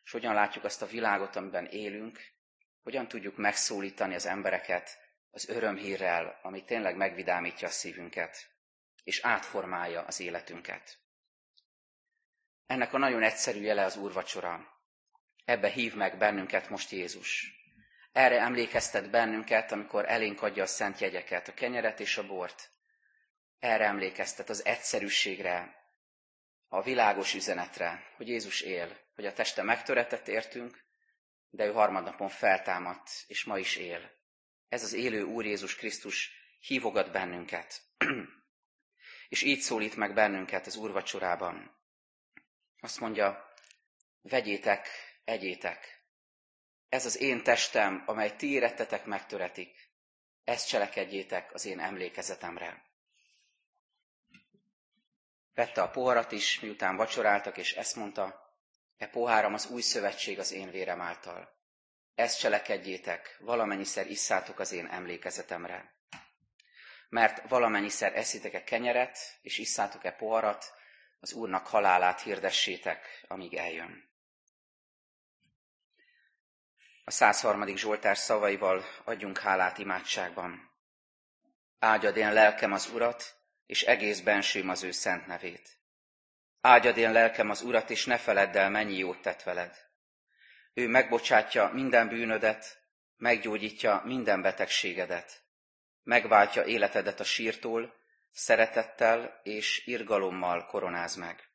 és 0.04 0.12
hogyan 0.12 0.34
látjuk 0.34 0.64
azt 0.64 0.82
a 0.82 0.86
világot, 0.88 1.36
amiben 1.36 1.66
élünk, 1.66 2.20
hogyan 2.90 3.08
tudjuk 3.08 3.38
megszólítani 3.38 4.16
az 4.16 4.26
embereket 4.26 5.00
az 5.32 5.50
örömhírrel, 5.50 6.40
ami 6.42 6.64
tényleg 6.64 6.96
megvidámítja 6.96 7.68
a 7.68 7.72
szívünket, 7.72 8.50
és 9.04 9.20
átformálja 9.22 10.02
az 10.02 10.20
életünket. 10.20 10.98
Ennek 12.68 12.94
a 12.94 12.98
nagyon 12.98 13.24
egyszerű 13.24 13.62
jele 13.62 13.84
az 13.84 13.98
úrvacsora. 13.98 14.82
Ebbe 15.46 15.70
hív 15.70 15.96
meg 15.96 16.18
bennünket 16.18 16.70
most 16.70 16.90
Jézus. 16.90 17.54
Erre 18.12 18.40
emlékeztet 18.40 19.10
bennünket, 19.10 19.72
amikor 19.72 20.06
elénk 20.06 20.42
adja 20.42 20.64
a 20.64 20.68
szent 20.68 21.00
jegyeket, 21.00 21.48
a 21.48 21.54
kenyeret 21.54 22.00
és 22.00 22.18
a 22.18 22.28
bort. 22.28 22.72
Erre 23.60 23.86
emlékeztet 23.86 24.50
az 24.50 24.66
egyszerűségre, 24.66 25.76
a 26.68 26.82
világos 26.82 27.34
üzenetre, 27.34 28.04
hogy 28.16 28.28
Jézus 28.28 28.62
él, 28.62 28.98
hogy 29.16 29.26
a 29.26 29.34
teste 29.34 29.64
megtöretett 29.64 30.28
értünk, 30.28 30.88
de 31.50 31.66
ő 31.66 31.72
harmadnapon 31.72 32.30
feltámadt, 32.30 33.10
és 33.28 33.43
ma 33.43 33.58
is 33.58 33.76
él. 33.76 34.12
Ez 34.68 34.84
az 34.84 34.93
élő 34.93 35.24
Úr 35.24 35.45
Jézus 35.45 35.76
Krisztus 35.76 36.32
hívogat 36.60 37.12
bennünket. 37.12 37.82
és 39.30 39.41
így 39.41 39.60
szólít 39.60 39.95
meg 39.95 40.14
bennünket 40.14 40.66
az 40.66 40.76
úrvacsorában. 40.76 41.78
Azt 42.80 43.00
mondja, 43.00 43.54
vegyétek, 44.22 44.88
egyétek. 45.24 46.04
Ez 46.89 47.06
az 47.06 47.18
én 47.22 47.43
testem, 47.43 48.04
amely 48.06 48.36
ti 48.36 48.52
érettetek 48.52 49.06
megtöretik. 49.06 49.89
Ezt 50.43 50.68
cselekedjétek 50.68 51.54
az 51.54 51.66
én 51.66 51.80
emlékezetemre. 51.80 52.88
Vette 55.54 55.82
a 55.82 55.89
poharat 55.89 56.32
is, 56.32 56.60
miután 56.60 56.95
vacsoráltak, 56.95 57.58
és 57.58 57.74
ezt 57.74 57.95
mondta, 57.95 58.49
e 59.00 59.08
poháram 59.08 59.54
az 59.54 59.70
új 59.70 59.82
szövetség 59.82 60.39
az 60.39 60.52
én 60.52 60.72
vérem 60.72 61.02
által. 61.02 61.58
Ezt 62.16 62.39
cselekedjétek, 62.39 63.38
valamennyiszer 63.39 64.10
isszátok 64.10 64.60
az 64.60 64.72
én 64.72 64.86
emlékezetemre. 64.86 65.93
Mert 67.10 67.50
valamennyiszer 67.50 68.16
eszitek-e 68.16 68.64
kenyeret, 68.64 69.18
és 69.41 69.58
isszátok-e 69.58 70.12
poharat, 70.12 70.74
az 71.20 71.34
Úrnak 71.34 71.68
halálát 71.68 72.22
hirdessétek, 72.22 73.26
amíg 73.28 73.54
eljön. 73.54 74.10
A 77.04 77.12
103. 77.12 77.76
Zsoltár 77.76 78.18
szavaival 78.18 78.86
adjunk 79.04 79.38
hálát 79.38 79.78
imádságban. 79.78 80.72
Áldjad 81.80 82.18
én 82.18 82.34
lelkem 82.34 82.72
az 82.72 82.89
Urat, 82.93 83.38
és 83.66 83.84
egész 83.84 84.20
bensőm 84.20 84.70
az 84.70 84.84
ő 84.84 84.91
szent 84.91 85.28
nevét. 85.28 85.79
Áldjad 86.62 86.97
én 86.97 87.12
lelkem 87.12 87.49
az 87.49 87.62
Urat, 87.62 87.89
és 87.89 88.05
ne 88.05 88.18
feledd 88.18 88.57
el, 88.57 88.70
mennyi 88.70 88.97
jót 88.97 89.22
tett 89.22 89.43
veled. 89.43 89.88
Ő 90.74 90.88
megbocsátja 90.88 91.70
minden 91.74 92.07
bűnödet, 92.07 92.84
meggyógyítja 93.18 94.01
minden 94.05 94.41
betegségedet, 94.41 95.43
megváltja 96.03 96.64
életedet 96.66 97.20
a 97.20 97.24
sírtól, 97.24 97.93
szeretettel 98.32 99.39
és 99.43 99.86
irgalommal 99.86 100.66
koronáz 100.66 101.16
meg. 101.16 101.49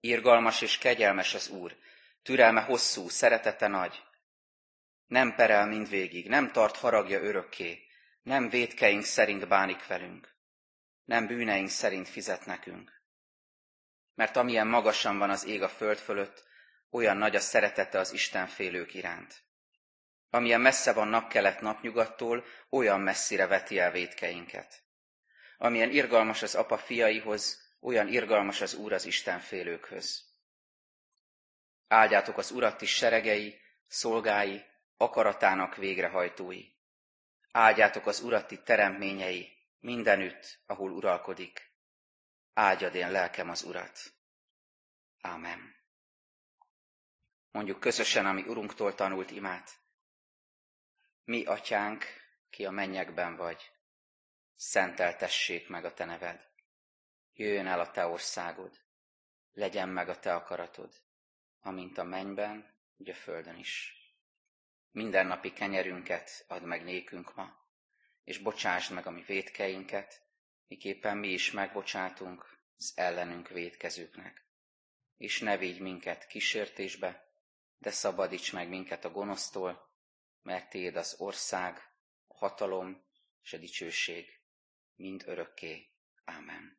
Irgalmas 0.00 0.60
és 0.60 0.78
kegyelmes 0.78 1.34
az 1.34 1.48
Úr, 1.48 1.76
türelme 2.22 2.60
hosszú, 2.60 3.08
szeretete 3.08 3.66
nagy. 3.66 4.02
Nem 5.06 5.34
perel 5.34 5.66
mindvégig, 5.66 6.28
nem 6.28 6.52
tart 6.52 6.76
haragja 6.76 7.20
örökké, 7.20 7.86
nem 8.22 8.48
védkeink 8.48 9.04
szerint 9.04 9.48
bánik 9.48 9.86
velünk, 9.86 10.34
nem 11.04 11.26
bűneink 11.26 11.68
szerint 11.68 12.08
fizet 12.08 12.46
nekünk. 12.46 12.97
Mert 14.18 14.36
amilyen 14.36 14.66
magasan 14.66 15.18
van 15.18 15.30
az 15.30 15.46
ég 15.46 15.62
a 15.62 15.68
föld 15.68 15.98
fölött, 15.98 16.44
olyan 16.90 17.16
nagy 17.16 17.36
a 17.36 17.40
szeretete 17.40 17.98
az 17.98 18.12
Isten 18.12 18.46
félők 18.46 18.94
iránt. 18.94 19.42
Amilyen 20.30 20.60
messze 20.60 20.92
van 20.92 21.08
napkelet 21.08 21.60
napnyugattól, 21.60 22.44
olyan 22.70 23.00
messzire 23.00 23.46
veti 23.46 23.78
el 23.78 23.90
védkeinket. 23.90 24.82
Amilyen 25.58 25.90
irgalmas 25.90 26.42
az 26.42 26.54
apa 26.54 26.78
fiaihoz, 26.78 27.72
olyan 27.80 28.08
irgalmas 28.08 28.60
az 28.60 28.74
Úr 28.74 28.92
az 28.92 29.04
Isten 29.04 29.40
félőkhöz. 29.40 30.24
Áldjátok 31.88 32.38
az 32.38 32.50
Urat 32.50 32.80
is 32.80 32.94
seregei, 32.94 33.60
szolgái, 33.86 34.64
akaratának 34.96 35.76
végrehajtói. 35.76 36.64
Áldjátok 37.52 38.06
az 38.06 38.20
Urati 38.20 38.62
teremtményei, 38.62 39.56
mindenütt, 39.80 40.58
ahol 40.66 40.90
uralkodik. 40.90 41.67
Áldjad 42.58 42.94
én 42.94 43.10
lelkem 43.10 43.50
az 43.50 43.62
Urat. 43.62 44.12
Ámen. 45.20 45.74
Mondjuk 47.50 47.80
közösen, 47.80 48.26
ami 48.26 48.42
Urunktól 48.42 48.94
tanult 48.94 49.30
imát. 49.30 49.70
Mi, 51.24 51.44
atyánk, 51.44 52.04
ki 52.50 52.64
a 52.64 52.70
mennyekben 52.70 53.36
vagy, 53.36 53.70
szenteltessék 54.54 55.68
meg 55.68 55.84
a 55.84 55.94
te 55.94 56.04
neved. 56.04 56.48
Jöjjön 57.32 57.66
el 57.66 57.80
a 57.80 57.90
te 57.90 58.06
országod, 58.06 58.80
legyen 59.52 59.88
meg 59.88 60.08
a 60.08 60.18
te 60.18 60.34
akaratod, 60.34 61.02
amint 61.60 61.98
a 61.98 62.04
mennyben, 62.04 62.74
úgy 62.96 63.10
a 63.10 63.14
földön 63.14 63.56
is. 63.56 63.94
Mindennapi 64.90 65.52
kenyerünket 65.52 66.44
add 66.48 66.62
meg 66.62 66.84
nékünk 66.84 67.34
ma, 67.34 67.56
és 68.24 68.38
bocsásd 68.38 68.92
meg 68.92 69.06
a 69.06 69.10
mi 69.10 69.22
védkeinket, 69.22 70.27
miképpen 70.68 71.16
mi 71.16 71.28
is 71.28 71.50
megbocsátunk 71.50 72.58
az 72.76 72.92
ellenünk 72.96 73.48
védkezőknek. 73.48 74.46
És 75.16 75.40
ne 75.40 75.56
vigy 75.56 75.80
minket 75.80 76.26
kísértésbe, 76.26 77.32
de 77.78 77.90
szabadíts 77.90 78.52
meg 78.52 78.68
minket 78.68 79.04
a 79.04 79.10
gonosztól, 79.10 79.92
mert 80.42 80.70
Téd 80.70 80.96
az 80.96 81.14
ország, 81.18 81.92
a 82.26 82.36
hatalom 82.36 83.04
és 83.42 83.52
a 83.52 83.58
dicsőség 83.58 84.40
mind 84.94 85.22
örökké. 85.26 85.90
Ámen. 86.24 86.77